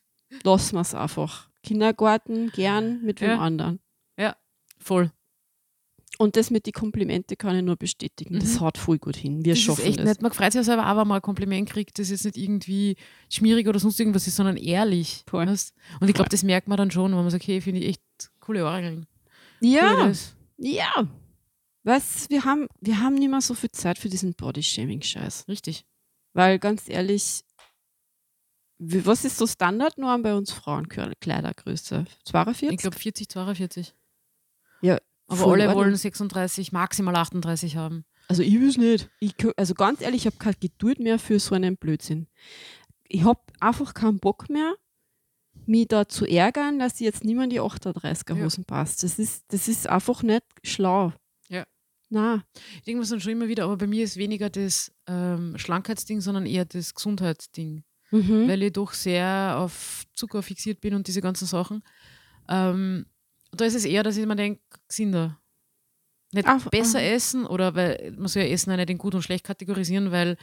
lassen 0.45 0.75
wir 0.77 0.81
es 0.83 0.95
einfach. 0.95 1.51
Kindergarten 1.65 2.51
gern 2.53 3.03
mit 3.03 3.21
wem 3.21 3.31
Ja. 3.31 3.39
anderen. 3.41 3.81
Voll. 4.79 5.11
Und 6.19 6.37
das 6.37 6.51
mit 6.51 6.65
den 6.67 6.73
Komplimente 6.73 7.37
kann 7.37 7.55
ich 7.57 7.63
nur 7.63 7.77
bestätigen. 7.77 8.39
Das 8.39 8.55
Mhm. 8.55 8.61
haut 8.61 8.79
voll 8.79 8.99
gut 8.99 9.17
hin. 9.17 9.45
Wir 9.45 9.53
das 9.53 9.59
ist 9.59 9.65
schaffen 9.67 9.85
echt 9.85 9.99
das. 9.99 10.05
nett. 10.07 10.23
Man 10.23 10.33
freut 10.33 10.53
sich 10.53 10.61
ja 10.61 10.65
selber 10.65 10.85
auch, 10.91 10.97
wenn 10.99 11.09
man 11.09 11.17
ein 11.17 11.23
Kompliment 11.23 11.69
kriegt, 11.69 11.99
das 11.99 12.09
jetzt 12.09 12.25
nicht 12.25 12.39
irgendwie 12.39 12.97
schmierig 13.31 13.69
oder 13.69 13.79
sonst 13.79 14.01
irgendwas 14.01 14.27
ist, 14.27 14.37
sondern 14.37 14.57
ehrlich. 14.57 15.25
Voll. 15.29 15.47
Weißt? 15.47 15.75
Und 16.01 16.09
ich 16.09 16.15
glaube, 16.15 16.31
das 16.31 16.43
merkt 16.43 16.69
man 16.69 16.79
dann 16.79 16.91
schon, 16.91 17.11
wenn 17.13 17.19
man 17.19 17.31
sagt, 17.31 17.45
okay, 17.45 17.61
finde 17.61 17.81
ich 17.83 17.89
echt 17.89 18.03
coole 18.41 18.65
Ohrringe. 18.65 19.07
Ja, 19.61 20.11
ja. 20.59 21.09
Was, 21.83 22.29
wir 22.31 22.45
haben, 22.45 22.67
wir 22.81 23.01
haben 23.01 23.15
nicht 23.15 23.31
mehr 23.31 23.41
so 23.41 23.55
viel 23.55 23.71
Zeit 23.71 23.99
für 23.99 24.09
diesen 24.09 24.35
Body-Shaming-Scheiß. 24.35 25.47
Richtig. 25.49 25.85
Weil 26.33 26.59
ganz 26.59 26.89
ehrlich, 26.89 27.43
was 28.79 29.25
ist 29.25 29.39
so 29.39 29.47
Standardnorm 29.47 30.23
bei 30.23 30.35
uns 30.35 30.53
Frauen? 30.53 30.89
Kleidergröße? 30.89 32.05
42? 32.25 32.71
Ich 32.73 32.79
glaube 32.79 32.97
40, 32.99 33.29
42. 33.29 33.95
Ja, 34.83 34.99
Aber 35.29 35.39
voll 35.39 35.61
alle 35.61 35.75
wollen 35.75 35.97
36, 35.97 36.73
maximal 36.73 37.17
38 37.17 37.77
haben. 37.77 38.05
Also 38.29 38.43
ich 38.43 38.55
will 38.55 38.69
es 38.69 38.77
nicht. 38.77 39.09
Ich, 39.21 39.35
also 39.57 39.75
ganz 39.75 40.01
ehrlich, 40.01 40.23
ich 40.23 40.27
habe 40.27 40.37
keine 40.37 40.57
Geduld 40.61 41.01
mehr 41.01 41.19
für 41.19 41.39
so 41.39 41.55
einen 41.55 41.77
Blödsinn. 41.77 42.27
Ich 43.09 43.25
habe 43.25 43.41
einfach 43.61 43.95
keinen 43.95 44.19
Bock 44.19 44.49
mehr, 44.49 44.75
mich 45.67 45.89
da 45.89 46.09
zu 46.09 46.27
ärgern, 46.27 46.79
dass 46.79 47.01
jetzt 47.01 47.25
niemand 47.25 47.53
die 47.53 47.61
38er 47.61 48.37
Ja. 48.37 48.45
Hosen 48.45 48.65
passt. 48.65 49.03
Das 49.03 49.19
ist, 49.19 49.45
das 49.49 49.69
ist 49.69 49.89
einfach 49.89 50.23
nicht 50.23 50.45
schlau. 50.65 51.13
Ja. 51.49 51.65
Na, 52.09 52.45
Ich 52.77 52.83
denke 52.83 53.01
mir 53.03 53.09
dann 53.09 53.21
schon 53.21 53.33
immer 53.33 53.49
wieder, 53.49 53.65
aber 53.65 53.77
bei 53.77 53.87
mir 53.87 54.05
ist 54.05 54.17
weniger 54.17 54.49
das 54.51 54.93
ähm, 55.09 55.57
Schlankheitsding, 55.59 56.21
sondern 56.21 56.47
eher 56.47 56.65
das 56.65 56.95
Gesundheitsding. 56.95 57.83
mhm. 58.13 58.47
weil 58.49 58.63
ich 58.63 58.73
doch 58.73 58.93
sehr 58.93 59.57
auf 59.59 60.05
Zucker 60.15 60.43
fixiert 60.43 60.81
bin 60.81 60.95
und 60.95 61.09
diese 61.09 61.21
ganzen 61.21 61.47
Sachen. 61.47 61.83
Ähm, 62.49 63.07
da 63.53 63.65
ist 63.65 63.75
es 63.75 63.85
eher, 63.85 64.03
dass 64.03 64.17
ich 64.17 64.27
mir 64.27 64.37
denke, 64.37 64.61
gesünder. 64.89 65.39
Nicht 66.33 66.49
Ach, 66.49 66.69
besser 66.71 66.99
aha. 66.99 67.05
essen 67.07 67.47
oder 67.47 67.75
weil 67.75 68.15
man 68.19 68.29
soll 68.29 68.43
ja 68.43 68.49
Essen 68.49 68.73
auch 68.73 68.77
nicht 68.77 68.91
in 68.91 68.99
gut 68.99 69.15
und 69.15 69.23
schlecht 69.23 69.45
kategorisieren, 69.45 70.11
weil 70.11 70.37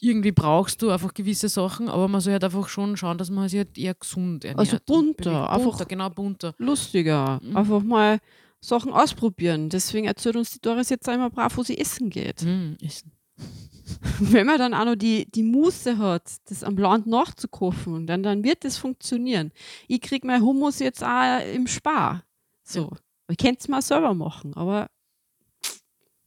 irgendwie 0.00 0.32
brauchst 0.32 0.82
du 0.82 0.90
einfach 0.90 1.14
gewisse 1.14 1.48
Sachen, 1.48 1.88
aber 1.88 2.08
man 2.08 2.20
soll 2.20 2.32
halt 2.34 2.44
einfach 2.44 2.68
schon 2.68 2.96
schauen, 2.96 3.16
dass 3.16 3.30
man 3.30 3.48
sich 3.48 3.58
halt 3.58 3.78
eher 3.78 3.94
gesund 3.94 4.44
ernährt. 4.44 4.58
Also 4.58 4.76
bunter, 4.84 5.48
einfach- 5.50 5.64
bunter, 5.70 5.84
genau 5.86 6.10
bunter. 6.10 6.54
lustiger. 6.58 7.40
Mhm. 7.42 7.56
Einfach 7.56 7.82
mal 7.82 8.18
Sachen 8.60 8.92
ausprobieren. 8.92 9.68
Deswegen 9.70 10.06
erzählt 10.06 10.36
uns 10.36 10.50
die 10.50 10.60
Doris 10.60 10.88
jetzt 10.90 11.08
einmal 11.08 11.30
brav, 11.30 11.56
wo 11.56 11.62
sie 11.62 11.78
essen 11.78 12.10
geht. 12.10 12.42
Mm, 12.42 12.74
essen. 12.84 13.12
Wenn 14.20 14.46
man 14.46 14.58
dann 14.58 14.74
auch 14.74 14.84
noch 14.84 14.96
die, 14.96 15.30
die 15.30 15.42
Muße 15.42 15.98
hat, 15.98 16.22
das 16.48 16.64
am 16.64 16.76
Land 16.76 17.06
nachzukochen, 17.06 18.06
dann, 18.06 18.22
dann 18.22 18.42
wird 18.44 18.64
das 18.64 18.76
funktionieren. 18.76 19.52
Ich 19.88 20.00
krieg 20.00 20.24
mein 20.24 20.42
Hummus 20.42 20.78
jetzt 20.80 21.02
auch 21.04 21.40
im 21.54 21.66
Spar. 21.66 22.24
So. 22.62 22.90
Ich 23.28 23.38
könnte 23.38 23.60
es 23.60 23.68
mal 23.68 23.82
selber 23.82 24.14
machen, 24.14 24.54
aber 24.54 24.88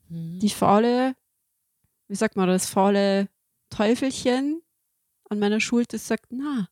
Mhm. 0.09 0.39
die 0.39 0.49
faule, 0.49 1.15
wie 2.07 2.15
sagt 2.15 2.35
man 2.35 2.47
das, 2.47 2.69
faule 2.69 3.29
Teufelchen 3.69 4.61
an 5.29 5.39
meiner 5.39 5.59
Schulter 5.59 5.97
sagt, 5.97 6.27
na, 6.31 6.69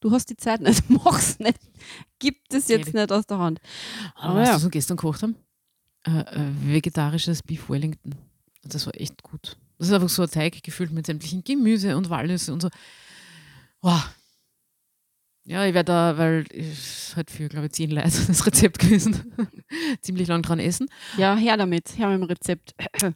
du 0.00 0.10
hast 0.10 0.26
die 0.30 0.36
Zeit 0.36 0.60
nicht, 0.60 0.82
mach's 0.90 1.38
nicht, 1.38 1.60
gib 2.18 2.48
das 2.48 2.68
jetzt 2.68 2.94
nicht 2.94 3.12
aus 3.12 3.26
der 3.26 3.38
Hand. 3.38 3.60
Aber 4.14 4.36
weißt 4.36 4.48
ja. 4.50 4.56
was 4.56 4.62
wir 4.64 4.70
gestern 4.70 4.96
gekocht 4.96 5.22
haben? 5.22 5.36
Äh, 6.04 6.20
äh, 6.20 6.50
vegetarisches 6.64 7.42
Beef 7.42 7.68
Wellington. 7.68 8.14
Das 8.62 8.86
war 8.86 8.94
echt 8.98 9.22
gut. 9.22 9.56
Das 9.78 9.88
ist 9.88 9.94
einfach 9.94 10.08
so 10.08 10.22
ein 10.22 10.30
Teig 10.30 10.62
gefüllt 10.62 10.90
mit 10.90 11.06
sämtlichen 11.06 11.44
Gemüse 11.44 11.96
und 11.96 12.10
Walnüsse 12.10 12.52
und 12.52 12.60
so. 12.60 12.70
Wow. 13.82 14.02
Ja, 15.44 15.64
ich 15.66 15.74
werde 15.74 15.86
da, 15.92 16.18
weil 16.18 16.44
ich 16.52 17.12
halt 17.16 17.30
für, 17.30 17.48
glaube 17.48 17.66
ich, 17.66 17.72
zehn 17.72 17.90
Leute 17.90 18.10
das 18.26 18.46
Rezept 18.46 18.78
gewesen. 18.78 19.32
Ziemlich 20.02 20.28
lang 20.28 20.42
dran 20.42 20.58
essen. 20.58 20.88
Ja, 21.16 21.34
her 21.34 21.56
damit, 21.56 21.96
her 21.98 22.08
mit 22.08 22.20
dem 22.20 22.24
Rezept. 22.24 22.74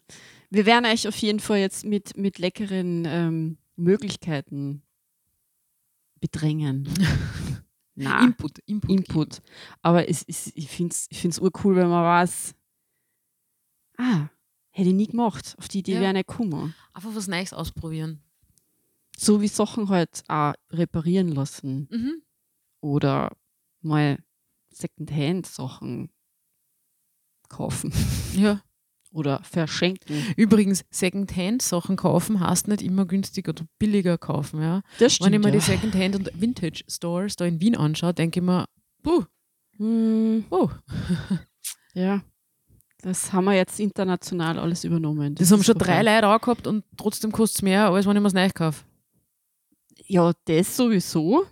Wir 0.51 0.67
werden 0.67 0.87
euch 0.87 1.07
auf 1.09 1.17
jeden 1.17 1.41
Fall 1.41 1.59
jetzt 1.59 1.85
mit, 1.85 2.17
mit 2.17 2.39
leckeren 2.39 3.05
ähm, 3.07 3.59
Möglichkeiten 3.77 4.83
bedrängen. 6.21 6.89
Na, 7.97 8.25
Input, 8.25 8.59
Input. 8.67 8.91
Input. 8.91 9.43
Aber 9.83 10.09
es, 10.09 10.25
es, 10.27 10.51
ich 10.55 10.69
finde 10.69 10.93
es 10.95 11.07
ich 11.11 11.19
find's 11.21 11.39
urcool, 11.39 11.77
wenn 11.77 11.89
man 11.89 12.03
weiß, 12.05 12.55
ah, 13.99 14.29
hätte 14.71 14.89
ich 14.89 14.95
nie 14.95 15.07
gemacht. 15.07 15.55
Auf 15.59 15.69
die 15.69 15.81
Idee 15.81 15.95
Ja. 15.95 16.01
wäre 16.01 16.11
ich 16.11 16.15
nicht 16.15 16.27
gekommen. 16.29 16.75
Einfach 16.93 17.15
was 17.15 17.29
Neues 17.29 17.53
ausprobieren. 17.53 18.21
So 19.17 19.41
wie 19.41 19.49
Sachen 19.49 19.89
halt 19.89 20.23
auch 20.29 20.55
reparieren 20.71 21.29
lassen 21.29 21.89
Mhm. 21.91 22.23
oder 22.81 23.31
mal 23.81 24.19
Secondhand-Sachen 24.71 26.11
kaufen 27.49 27.93
Ja. 28.35 28.61
oder 29.13 29.43
verschenken. 29.45 30.17
Übrigens, 30.37 30.85
Secondhand-Sachen 30.91 31.97
kaufen 31.97 32.41
heißt 32.41 32.67
nicht 32.69 32.83
immer 32.83 33.07
günstiger 33.07 33.51
oder 33.51 33.65
billiger 33.79 34.19
kaufen. 34.19 34.61
Ja? 34.61 34.83
Das 34.99 35.21
Wenn 35.21 35.33
ich 35.35 35.41
stimmt. 35.41 35.45
mir 35.45 35.51
die 35.53 35.59
ja. 35.59 35.65
Secondhand- 35.65 36.17
und 36.17 36.31
Vintage-Stores 36.41 37.37
da 37.37 37.45
in 37.45 37.61
Wien 37.61 37.77
anschaue, 37.77 38.15
denke 38.15 38.41
ich 38.41 38.45
mir, 38.47 38.65
puh, 39.03 39.25
Hm, 39.77 40.45
oh, 40.51 40.71
ja, 41.95 42.23
das 43.03 43.33
haben 43.33 43.47
wir 43.47 43.55
jetzt 43.55 43.81
international 43.81 44.57
alles 44.61 44.85
übernommen. 44.85 45.35
Das, 45.35 45.51
haben 45.51 45.59
ist 45.61 45.67
schon 45.67 45.79
drei. 45.79 46.01
Leute 46.03 46.29
angehabt 46.29 46.69
und 46.69 46.85
trotzdem 46.97 47.33
kostet 47.33 47.57
es 47.59 47.63
mehr, 47.63 47.89
als 47.91 48.07
wenn 48.07 48.15
ich 48.17 48.23
mir 48.23 48.29
es 48.29 48.35
neu 48.35 48.49
kaufe. 48.55 48.85
Ja, 50.07 50.33
das 50.45 50.77
sowieso. 50.77 51.47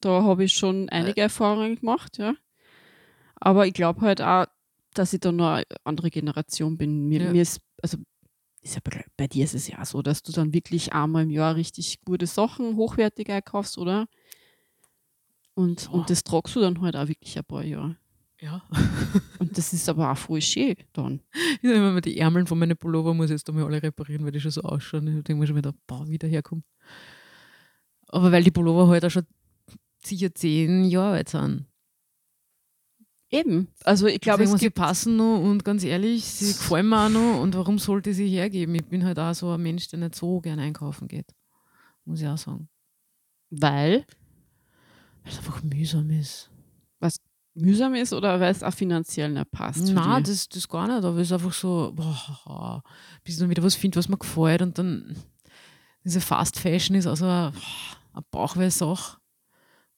Da 0.00 0.22
habe 0.22 0.44
ich 0.44 0.52
schon 0.54 0.88
einige 0.90 1.20
Erfahrungen 1.22 1.76
gemacht, 1.76 2.18
ja. 2.18 2.34
Aber 3.36 3.66
ich 3.66 3.74
glaube 3.74 4.00
halt 4.02 4.20
auch, 4.22 4.46
dass 4.94 5.12
ich 5.12 5.20
da 5.20 5.32
noch 5.32 5.48
eine 5.54 5.64
andere 5.84 6.10
Generation 6.10 6.76
bin. 6.76 7.08
Mir, 7.08 7.22
Ja. 7.22 7.32
mir 7.32 7.42
ist, 7.42 7.60
also 7.82 7.98
ist 8.62 8.74
ja 8.76 8.80
bei, 8.84 9.04
bei 9.16 9.26
dir 9.26 9.44
ist 9.44 9.54
es 9.54 9.66
ja 9.68 9.84
so, 9.84 10.02
dass 10.02 10.22
du 10.22 10.30
dann 10.32 10.54
wirklich 10.54 10.92
einmal 10.92 11.24
im 11.24 11.30
Jahr 11.30 11.56
richtig 11.56 12.00
gute 12.04 12.26
Sachen, 12.26 12.76
hochwertig 12.76 13.28
einkaufst, 13.30 13.76
oder? 13.78 14.06
Und, 15.54 15.84
Ja. 15.84 15.90
und 15.90 16.10
das 16.10 16.22
tragst 16.24 16.54
du 16.56 16.60
dann 16.60 16.80
halt 16.80 16.96
auch 16.96 17.08
wirklich 17.08 17.36
ein 17.38 17.44
paar 17.44 17.64
Jahre. 17.64 17.96
Ja. 18.40 18.62
Und 19.38 19.56
das 19.56 19.72
ist 19.72 19.88
aber 19.88 20.10
auch 20.10 20.18
voll 20.18 20.42
schön 20.42 20.74
dann. 20.92 21.20
Ich 21.62 21.68
sag 21.70 21.76
immer, 21.76 22.00
die 22.00 22.18
Ärmel 22.18 22.44
von 22.46 22.58
meinen 22.58 22.76
Pullover 22.76 23.14
muss 23.14 23.26
ich 23.26 23.30
jetzt 23.30 23.48
einmal 23.48 23.64
alle 23.64 23.82
reparieren, 23.82 24.24
weil 24.24 24.32
die 24.32 24.40
schon 24.40 24.50
so 24.50 24.62
ausschauen. 24.62 25.06
Ich 25.18 25.24
denke 25.24 25.40
mir 25.40 25.46
schon 25.46 25.56
wieder, 25.56 25.72
boah, 25.86 26.06
wieder 26.08 26.28
herkommen. 26.28 26.64
Aber 28.14 28.30
weil 28.30 28.44
die 28.44 28.52
Pullover 28.52 28.86
halt 28.86 29.04
auch 29.04 29.10
schon 29.10 29.26
sicher 30.04 30.32
zehn 30.32 30.84
Jahre 30.84 31.16
alt 31.16 31.30
sind. 31.30 31.66
Eben. 33.28 33.66
Also 33.82 34.06
ich 34.06 34.20
glaube, 34.20 34.44
es 34.44 34.52
sie 34.52 34.70
passen 34.70 35.16
noch 35.16 35.40
und 35.40 35.64
ganz 35.64 35.82
ehrlich, 35.82 36.24
sie 36.24 36.52
gefallen 36.52 36.88
mir 36.88 37.06
auch 37.06 37.08
noch 37.08 37.40
und 37.40 37.56
warum 37.56 37.80
sollte 37.80 38.10
ich 38.10 38.16
sie 38.16 38.28
hergeben? 38.28 38.76
Ich 38.76 38.84
bin 38.84 39.04
halt 39.04 39.18
auch 39.18 39.34
so 39.34 39.50
ein 39.50 39.60
Mensch, 39.60 39.88
der 39.88 39.98
nicht 39.98 40.14
so 40.14 40.40
gern 40.40 40.60
einkaufen 40.60 41.08
geht. 41.08 41.26
Muss 42.04 42.20
ich 42.20 42.28
auch 42.28 42.38
sagen. 42.38 42.68
weil 43.50 44.04
Weil 45.24 45.32
es 45.32 45.38
einfach 45.38 45.60
mühsam 45.64 46.08
ist. 46.10 46.50
mühsam 47.54 47.96
ist 47.96 48.12
oder 48.12 48.38
weil 48.38 48.52
es 48.52 48.62
auch 48.62 48.74
finanziell 48.74 49.32
nicht 49.32 49.50
passt. 49.50 49.92
Nein, 49.92 50.22
das, 50.22 50.48
das 50.48 50.68
gar 50.68 50.86
nicht, 50.86 51.04
aber 51.04 51.16
es 51.18 51.28
ist 51.28 51.32
einfach 51.32 51.52
so, 51.52 51.92
boah, 51.96 52.84
bis 53.24 53.34
ich 53.34 53.40
dann 53.40 53.50
wieder 53.50 53.64
was 53.64 53.74
finde, 53.74 53.96
was 53.98 54.08
mir 54.08 54.18
gefällt 54.18 54.62
und 54.62 54.78
dann 54.78 55.16
diese 56.04 56.20
Fast 56.20 56.60
Fashion 56.60 56.94
ist 56.94 57.06
also 57.06 57.24
eine, 57.24 57.52
eine 58.14 58.24
Bauchweh-Sache. 58.30 59.18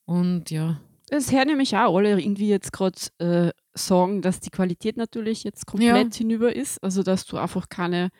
Und 0.05 0.51
ja, 0.51 0.81
Das 1.09 1.31
her 1.31 1.45
nämlich 1.45 1.77
auch 1.77 1.97
alle 1.97 2.21
irgendwie 2.21 2.49
jetzt 2.49 2.73
gerade 2.73 2.99
äh, 3.19 3.53
sagen, 3.75 4.23
dass 4.23 4.41
die 4.41 4.51
Qualität 4.51 4.97
natürlich 4.97 5.45
jetzt 5.45 5.67
komplett 5.67 6.15
hinüber 6.15 6.55
ist. 6.55 6.83
Also 6.83 7.03
dass 7.03 7.27
du 7.27 7.37
einfach 7.37 7.69
keine 7.69 8.11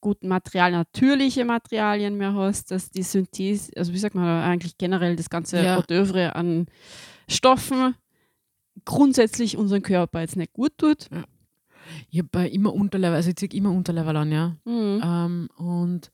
guten 0.00 0.28
Materialien, 0.28 0.78
natürliche 0.78 1.44
Materialien 1.44 2.16
mehr 2.16 2.34
hast, 2.34 2.70
dass 2.70 2.90
die 2.90 3.02
Synthese, 3.02 3.72
also 3.76 3.92
wie 3.92 3.98
sagt 3.98 4.14
man 4.14 4.24
eigentlich 4.42 4.78
generell 4.78 5.16
das 5.16 5.30
ganze 5.30 5.62
Ja. 5.62 5.76
Haute 5.76 6.36
an 6.36 6.66
Stoffen 7.28 7.94
grundsätzlich 8.84 9.56
unseren 9.56 9.82
Körper 9.82 10.20
jetzt 10.20 10.36
nicht 10.36 10.52
gut 10.52 10.76
tut. 10.78 11.08
ich 12.10 12.20
habe 12.20 12.48
immer 12.48 12.72
Unterleib, 12.74 13.14
also 13.14 13.30
ich 13.30 13.36
ziehe 13.36 13.50
immer 13.52 13.70
Unterleib 13.70 14.06
an, 14.08 14.32
ja. 14.32 14.56
Mhm. 14.64 15.00
Ähm, 15.02 15.48
und 15.56 16.10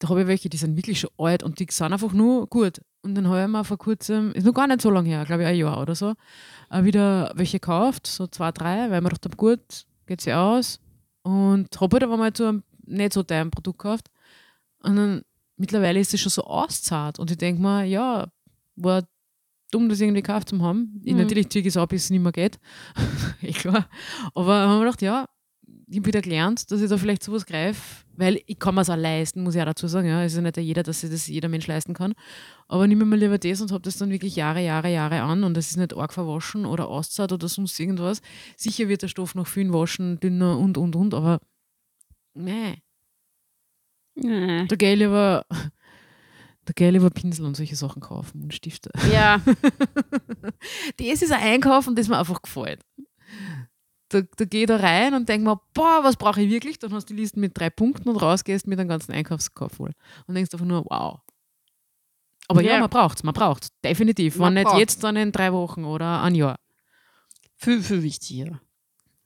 da 0.00 0.08
habe 0.08 0.22
ich 0.22 0.26
welche, 0.26 0.48
die 0.48 0.56
sind 0.56 0.76
wirklich 0.76 0.98
schon 0.98 1.10
alt 1.18 1.42
und 1.42 1.60
die 1.60 1.66
sind 1.70 1.92
einfach 1.92 2.12
nur 2.12 2.46
gut. 2.48 2.80
Und 3.02 3.14
dann 3.14 3.28
habe 3.28 3.42
ich 3.42 3.48
mir 3.48 3.64
vor 3.64 3.78
kurzem, 3.78 4.32
ist 4.32 4.44
noch 4.44 4.54
gar 4.54 4.66
nicht 4.66 4.80
so 4.80 4.90
lange 4.90 5.10
her, 5.10 5.24
glaube 5.26 5.42
ich 5.42 5.48
ein 5.48 5.56
Jahr 5.56 5.80
oder 5.80 5.94
so, 5.94 6.14
äh, 6.70 6.84
wieder 6.84 7.32
welche 7.34 7.60
gekauft, 7.60 8.06
so 8.06 8.26
zwei, 8.26 8.50
drei, 8.50 8.90
weil 8.90 8.98
ich 8.98 9.04
gedacht 9.04 9.24
habe, 9.26 9.36
gut, 9.36 9.60
geht 10.06 10.22
sie 10.22 10.32
aus. 10.32 10.80
Und 11.22 11.68
habe 11.80 11.94
halt 11.94 12.04
aber 12.04 12.16
mal 12.16 12.32
zu 12.32 12.46
einem 12.46 12.62
nicht 12.86 13.12
so 13.12 13.22
teuren 13.22 13.50
Produkt 13.50 13.78
gekauft. 13.78 14.10
Und 14.82 14.96
dann 14.96 15.22
mittlerweile 15.56 16.00
ist 16.00 16.14
es 16.14 16.20
schon 16.20 16.30
so 16.30 16.44
auszahlt. 16.44 17.18
Und 17.18 17.30
ich 17.30 17.36
denke 17.36 17.60
mir, 17.60 17.84
ja, 17.84 18.28
war 18.76 19.04
dumm, 19.70 19.90
das 19.90 20.00
irgendwie 20.00 20.22
gekauft 20.22 20.48
zu 20.48 20.60
haben. 20.62 21.00
Ich 21.04 21.12
Mhm. 21.12 21.20
Natürlich 21.20 21.50
ziehe 21.50 21.60
ich 21.60 21.68
es 21.68 21.76
ab, 21.76 21.90
bis 21.90 22.04
es 22.04 22.10
nicht 22.10 22.22
mehr 22.22 22.32
geht. 22.32 22.58
eh 23.42 23.52
klar. 23.52 23.86
Aber 24.34 24.62
ich 24.62 24.68
habe 24.68 24.74
mir 24.74 24.80
gedacht, 24.80 25.02
ja, 25.02 25.26
ich 25.90 25.96
habe 25.98 26.06
wieder 26.06 26.20
gelernt, 26.22 26.70
dass 26.70 26.80
ich 26.80 26.88
da 26.88 26.96
vielleicht 26.96 27.24
sowas 27.24 27.44
greife, 27.44 28.04
weil 28.16 28.40
ich 28.46 28.60
kann 28.60 28.76
mir 28.76 28.82
es 28.82 28.90
auch 28.90 28.96
leisten, 28.96 29.42
muss 29.42 29.56
ich 29.56 29.60
auch 29.60 29.66
dazu 29.66 29.88
sagen. 29.88 30.06
Ja. 30.06 30.22
Es 30.22 30.32
ist 30.32 30.36
ja 30.36 30.42
nicht 30.42 30.56
jeder, 30.56 30.84
dass 30.84 31.00
sich 31.00 31.10
das 31.10 31.26
jeder 31.26 31.48
Mensch 31.48 31.66
leisten 31.66 31.94
kann. 31.94 32.14
Aber 32.68 32.86
nehme 32.86 33.04
mir 33.04 33.16
lieber 33.16 33.38
das 33.38 33.60
und 33.60 33.72
habe 33.72 33.82
das 33.82 33.98
dann 33.98 34.10
wirklich 34.10 34.36
Jahre, 34.36 34.62
Jahre, 34.64 34.92
Jahre 34.92 35.22
an 35.22 35.42
und 35.42 35.56
es 35.56 35.72
ist 35.72 35.78
nicht 35.78 35.96
arg 35.96 36.12
verwaschen 36.12 36.64
oder 36.64 36.86
auszahlt 36.88 37.32
oder 37.32 37.48
sonst 37.48 37.78
irgendwas. 37.80 38.22
Sicher 38.56 38.88
wird 38.88 39.02
der 39.02 39.08
Stoff 39.08 39.34
noch 39.34 39.48
viel 39.48 39.72
waschen, 39.72 40.20
dünner 40.20 40.58
und, 40.58 40.78
und, 40.78 40.94
und, 40.94 41.12
aber 41.12 41.40
nee, 42.34 42.82
Nee. 44.14 44.66
da 44.66 44.76
gehe 44.76 44.92
ich 44.92 44.98
lieber, 44.98 45.44
da 45.48 46.72
gehe 46.74 46.88
ich 46.88 46.92
lieber 46.92 47.10
Pinsel 47.10 47.46
und 47.46 47.56
solche 47.56 47.74
Sachen 47.76 48.00
kaufen 48.00 48.42
und 48.42 48.54
Stifte. 48.54 48.90
Ja, 49.12 49.40
das 50.98 51.22
ist 51.22 51.32
ein 51.32 51.40
Einkaufen, 51.40 51.96
das 51.96 52.08
mir 52.08 52.18
einfach 52.18 52.42
gefällt. 52.42 52.84
Da, 54.10 54.22
da 54.36 54.44
gehe 54.44 54.62
ich 54.62 54.66
da 54.66 54.76
rein 54.76 55.14
und 55.14 55.28
denke 55.28 55.48
mir, 55.48 55.60
boah, 55.72 56.00
was 56.02 56.16
brauche 56.16 56.42
ich 56.42 56.50
wirklich? 56.50 56.78
Dann 56.78 56.92
hast 56.92 57.08
du 57.08 57.14
die 57.14 57.20
Liste 57.22 57.38
mit 57.38 57.56
drei 57.56 57.70
Punkten 57.70 58.08
und 58.08 58.16
rausgehst 58.16 58.66
mit 58.66 58.78
einem 58.78 58.88
ganzen 58.88 59.12
Einkaufskorb 59.12 59.72
voll. 59.74 59.92
Und 60.26 60.34
denkst 60.34 60.52
einfach 60.52 60.66
nur, 60.66 60.84
wow. 60.86 61.20
Aber 62.48 62.60
ja, 62.62 62.72
Ja. 62.74 62.80
man 62.80 62.90
braucht 62.90 63.18
es, 63.18 63.22
man 63.22 63.32
braucht 63.34 63.62
es. 63.64 63.70
Definitiv. 63.84 64.36
Man 64.36 64.48
Wenn 64.48 64.54
nicht 64.54 64.64
braucht's. 64.64 64.80
jetzt, 64.80 65.04
dann 65.04 65.14
in 65.16 65.30
drei 65.30 65.52
Wochen 65.52 65.84
oder 65.84 66.22
ein 66.22 66.34
Jahr. 66.34 66.56
viel, 67.56 67.82
viel 67.82 68.02
wichtiger. 68.02 68.60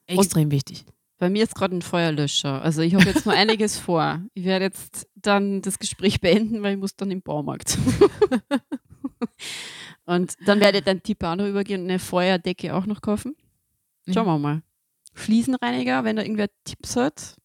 Extrem 0.07 0.51
wichtig. 0.51 0.85
Bei 1.17 1.31
mir 1.31 1.45
ist 1.45 1.55
gerade 1.55 1.75
ein 1.75 1.81
Feuerlöscher. 1.81 2.61
Also 2.61 2.83
ich 2.83 2.95
habe 2.95 3.05
jetzt 3.05 3.25
noch 3.25 3.33
einiges 3.35 3.79
vor. 3.79 4.21
Ich 4.35 4.45
werde 4.45 4.67
jetzt 4.67 5.09
dann 5.15 5.63
das 5.63 5.79
Gespräch 5.79 6.21
beenden, 6.21 6.63
weil 6.63 6.75
ich 6.75 6.79
muss 6.79 6.97
dann 6.97 7.11
im 7.11 7.23
Baumarkt. 7.23 7.79
und 10.05 10.35
dann 10.47 10.61
werde 10.61 10.79
ich 10.79 11.23
auch 11.25 11.37
noch 11.37 11.47
übergehen 11.47 11.83
und 11.85 11.89
eine 11.89 11.99
Feuerdecke 11.99 12.75
auch 12.75 12.85
noch 12.85 13.01
kaufen. 13.01 13.35
Schauen 14.13 14.27
wir 14.27 14.39
mal. 14.39 14.63
Fliesenreiniger, 15.15 16.05
wenn 16.05 16.17
da 16.17 16.23
irgendwer 16.23 16.49
Tipps 16.65 16.97
hat. 16.97 17.37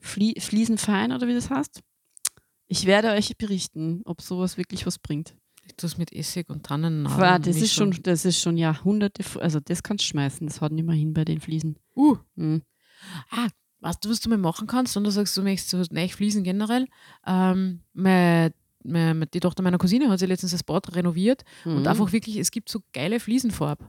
Flie 0.00 0.34
Fliesenfein 0.40 1.12
oder 1.12 1.28
wie 1.28 1.34
das 1.34 1.50
heißt. 1.50 1.80
Ich 2.66 2.86
werde 2.86 3.10
euch 3.10 3.36
berichten, 3.36 4.02
ob 4.04 4.20
sowas 4.22 4.56
wirklich 4.56 4.86
was 4.86 4.98
bringt. 4.98 5.34
Es 5.80 5.96
mit 5.98 6.12
Essig 6.12 6.48
und 6.50 6.64
Tannennadeln. 6.64 7.18
Boah, 7.18 7.38
das 7.38 7.56
ist 7.56 7.72
schon, 7.72 7.92
das 8.02 8.24
ist 8.24 8.40
schon 8.40 8.56
Jahrhunderte, 8.56 9.24
also 9.40 9.60
das 9.60 9.82
kannst 9.82 10.04
du 10.04 10.08
schmeißen, 10.08 10.46
das 10.46 10.60
haut 10.60 10.72
nicht 10.72 10.84
mehr 10.84 10.94
hin 10.94 11.14
bei 11.14 11.24
den 11.24 11.40
Fliesen. 11.40 11.76
Uh, 11.96 12.16
Mhm. 12.34 12.62
ah, 13.30 13.48
weißt 13.80 14.04
du, 14.04 14.10
was 14.10 14.20
du 14.20 14.28
mal 14.28 14.38
machen 14.38 14.66
kannst, 14.66 14.94
wenn 14.96 15.04
du 15.04 15.10
sagst, 15.10 15.36
du 15.36 15.42
möchtest 15.42 15.70
so 15.70 15.82
neu 15.90 16.08
fließen 16.08 16.42
generell? 16.44 16.86
Ähm, 17.26 17.80
meine, 17.92 18.52
meine, 18.84 19.26
die 19.26 19.40
Tochter 19.40 19.62
meiner 19.62 19.78
Cousine 19.78 20.08
hat 20.10 20.18
sich 20.18 20.28
letztens 20.28 20.52
das 20.52 20.62
Bad 20.64 20.94
renoviert 20.94 21.42
und 21.64 21.80
Mhm. 21.82 21.86
einfach 21.86 22.12
wirklich, 22.12 22.36
es 22.36 22.50
gibt 22.50 22.68
so 22.68 22.80
geile 22.92 23.18
Fliesenfarbe. 23.20 23.88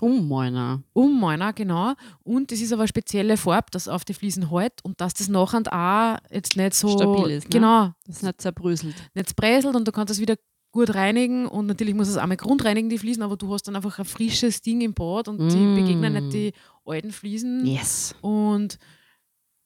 Um 0.00 0.28
meiner. 0.28 0.82
Um 0.92 1.18
meiner, 1.20 1.52
genau. 1.52 1.94
Und 2.22 2.52
das 2.52 2.60
ist 2.60 2.72
aber 2.72 2.82
eine 2.82 2.88
spezielle 2.88 3.36
Farbe, 3.36 3.68
das 3.70 3.88
auf 3.88 4.04
die 4.04 4.14
Fliesen 4.14 4.50
hält 4.50 4.74
und 4.84 5.00
dass 5.00 5.14
das 5.14 5.28
nachher 5.28 5.62
auch 5.72 6.18
jetzt 6.30 6.56
nicht 6.56 6.74
so 6.74 6.88
Stabil 6.88 7.30
ist, 7.36 7.44
ne? 7.44 7.50
Genau, 7.50 7.90
Das 8.06 8.16
ist 8.16 8.22
nicht 8.22 8.40
zerbröselt. 8.40 8.94
nicht 9.14 9.28
zerbröselt 9.28 9.74
und 9.74 9.86
du 9.88 9.92
kannst 9.92 10.10
es 10.12 10.20
wieder 10.20 10.36
gut 10.72 10.94
reinigen 10.94 11.46
und 11.46 11.66
natürlich 11.66 11.94
muss 11.94 12.08
es 12.08 12.18
einmal 12.18 12.36
grundreinigen, 12.36 12.90
die 12.90 12.98
Fliesen, 12.98 13.22
aber 13.22 13.36
du 13.38 13.50
hast 13.54 13.62
dann 13.62 13.76
einfach 13.76 13.98
ein 13.98 14.04
frisches 14.04 14.60
Ding 14.60 14.82
im 14.82 14.92
Bad 14.92 15.28
und 15.28 15.38
die 15.50 15.56
Mm. 15.56 15.74
begegnen 15.76 16.12
nicht 16.12 16.32
die 16.34 16.52
alten 16.84 17.12
Fliesen. 17.12 17.64
Yes. 17.64 18.14
Und 18.20 18.78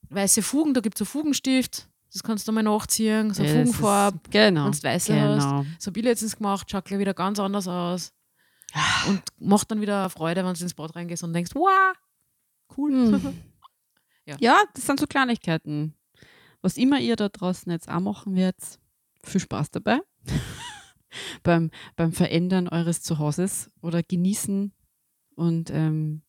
weiße 0.09 0.41
Fugen, 0.41 0.73
da 0.73 0.79
gibt 0.79 0.95
es 0.95 0.99
so 0.99 1.05
Fugenstift, 1.05 1.89
das 2.13 2.23
kannst 2.23 2.47
du 2.47 2.51
mal 2.53 2.63
nachziehen, 2.63 3.33
so 3.33 3.43
Das 3.43 3.51
Fugenfarbe. 3.51 4.19
Genau. 4.29 4.65
Wenn 4.65 4.71
du 4.71 4.83
weiße 4.83 5.21
hast. 5.21 5.43
Genau. 5.43 5.65
So 5.79 5.87
habe 5.89 5.99
ich 5.99 6.05
letztens 6.05 6.37
gemacht, 6.37 6.69
schaut 6.71 6.85
gleich 6.85 6.99
wieder 6.99 7.13
ganz 7.13 7.39
anders 7.39 7.67
aus. 7.67 8.13
Und 9.07 9.21
macht 9.39 9.71
dann 9.71 9.81
wieder 9.81 10.09
Freude, 10.09 10.45
wenn 10.45 10.53
du 10.53 10.61
ins 10.61 10.73
Bad 10.73 10.95
reingehst 10.95 11.23
und 11.23 11.33
denkst, 11.33 11.51
wow, 11.55 11.93
cool. 12.77 12.91
Hm. 12.91 13.37
Ja. 14.27 14.37
ja. 14.39 14.63
das 14.75 14.85
sind 14.85 14.99
so 14.99 15.07
Kleinigkeiten. 15.07 15.95
Was 16.61 16.77
immer 16.77 16.99
ihr 16.99 17.15
da 17.15 17.27
draußen 17.27 17.71
jetzt 17.71 17.89
auch 17.89 17.99
machen 17.99 18.35
werdet, 18.35 18.79
viel 19.23 19.41
Spaß 19.41 19.71
dabei. 19.71 19.99
beim, 21.43 21.71
beim 21.95 22.13
Verändern 22.13 22.67
eures 22.67 23.01
Zuhauses 23.01 23.71
oder 23.81 24.03
Genießen. 24.03 24.73
Und 25.35 25.71
ähm, 25.71 26.21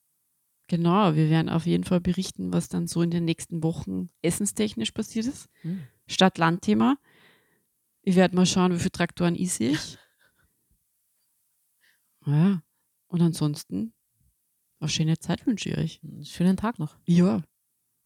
genau, 0.68 1.14
wir 1.14 1.28
werden 1.28 1.50
auf 1.50 1.66
jeden 1.66 1.84
Fall 1.84 2.00
berichten, 2.00 2.52
was 2.52 2.70
dann 2.70 2.86
so 2.86 3.02
in 3.02 3.10
den 3.10 3.26
nächsten 3.26 3.62
Wochen 3.62 4.08
essenstechnisch 4.22 4.92
passiert 4.92 5.26
ist. 5.26 5.50
Hm. 5.60 5.82
Stadt-Land-Thema. 6.06 6.96
Ich 8.02 8.16
werde 8.16 8.34
mal 8.34 8.46
schauen, 8.46 8.72
wie 8.72 8.78
viele 8.78 8.92
Traktoren 8.92 9.34
ich 9.34 9.52
sehe. 12.24 12.32
Ja. 12.34 12.62
Und 13.08 13.20
ansonsten, 13.20 13.92
eine 14.80 14.88
schöne 14.88 15.18
Zeit 15.18 15.46
wünsche 15.46 15.70
ich 15.70 15.78
euch. 15.78 16.00
Schönen 16.22 16.56
Tag 16.56 16.78
noch. 16.78 16.96
Ja. 17.04 17.42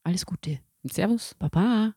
Alles 0.02 0.26
Gute. 0.26 0.60
Servus. 0.84 1.34
Baba. 1.34 1.94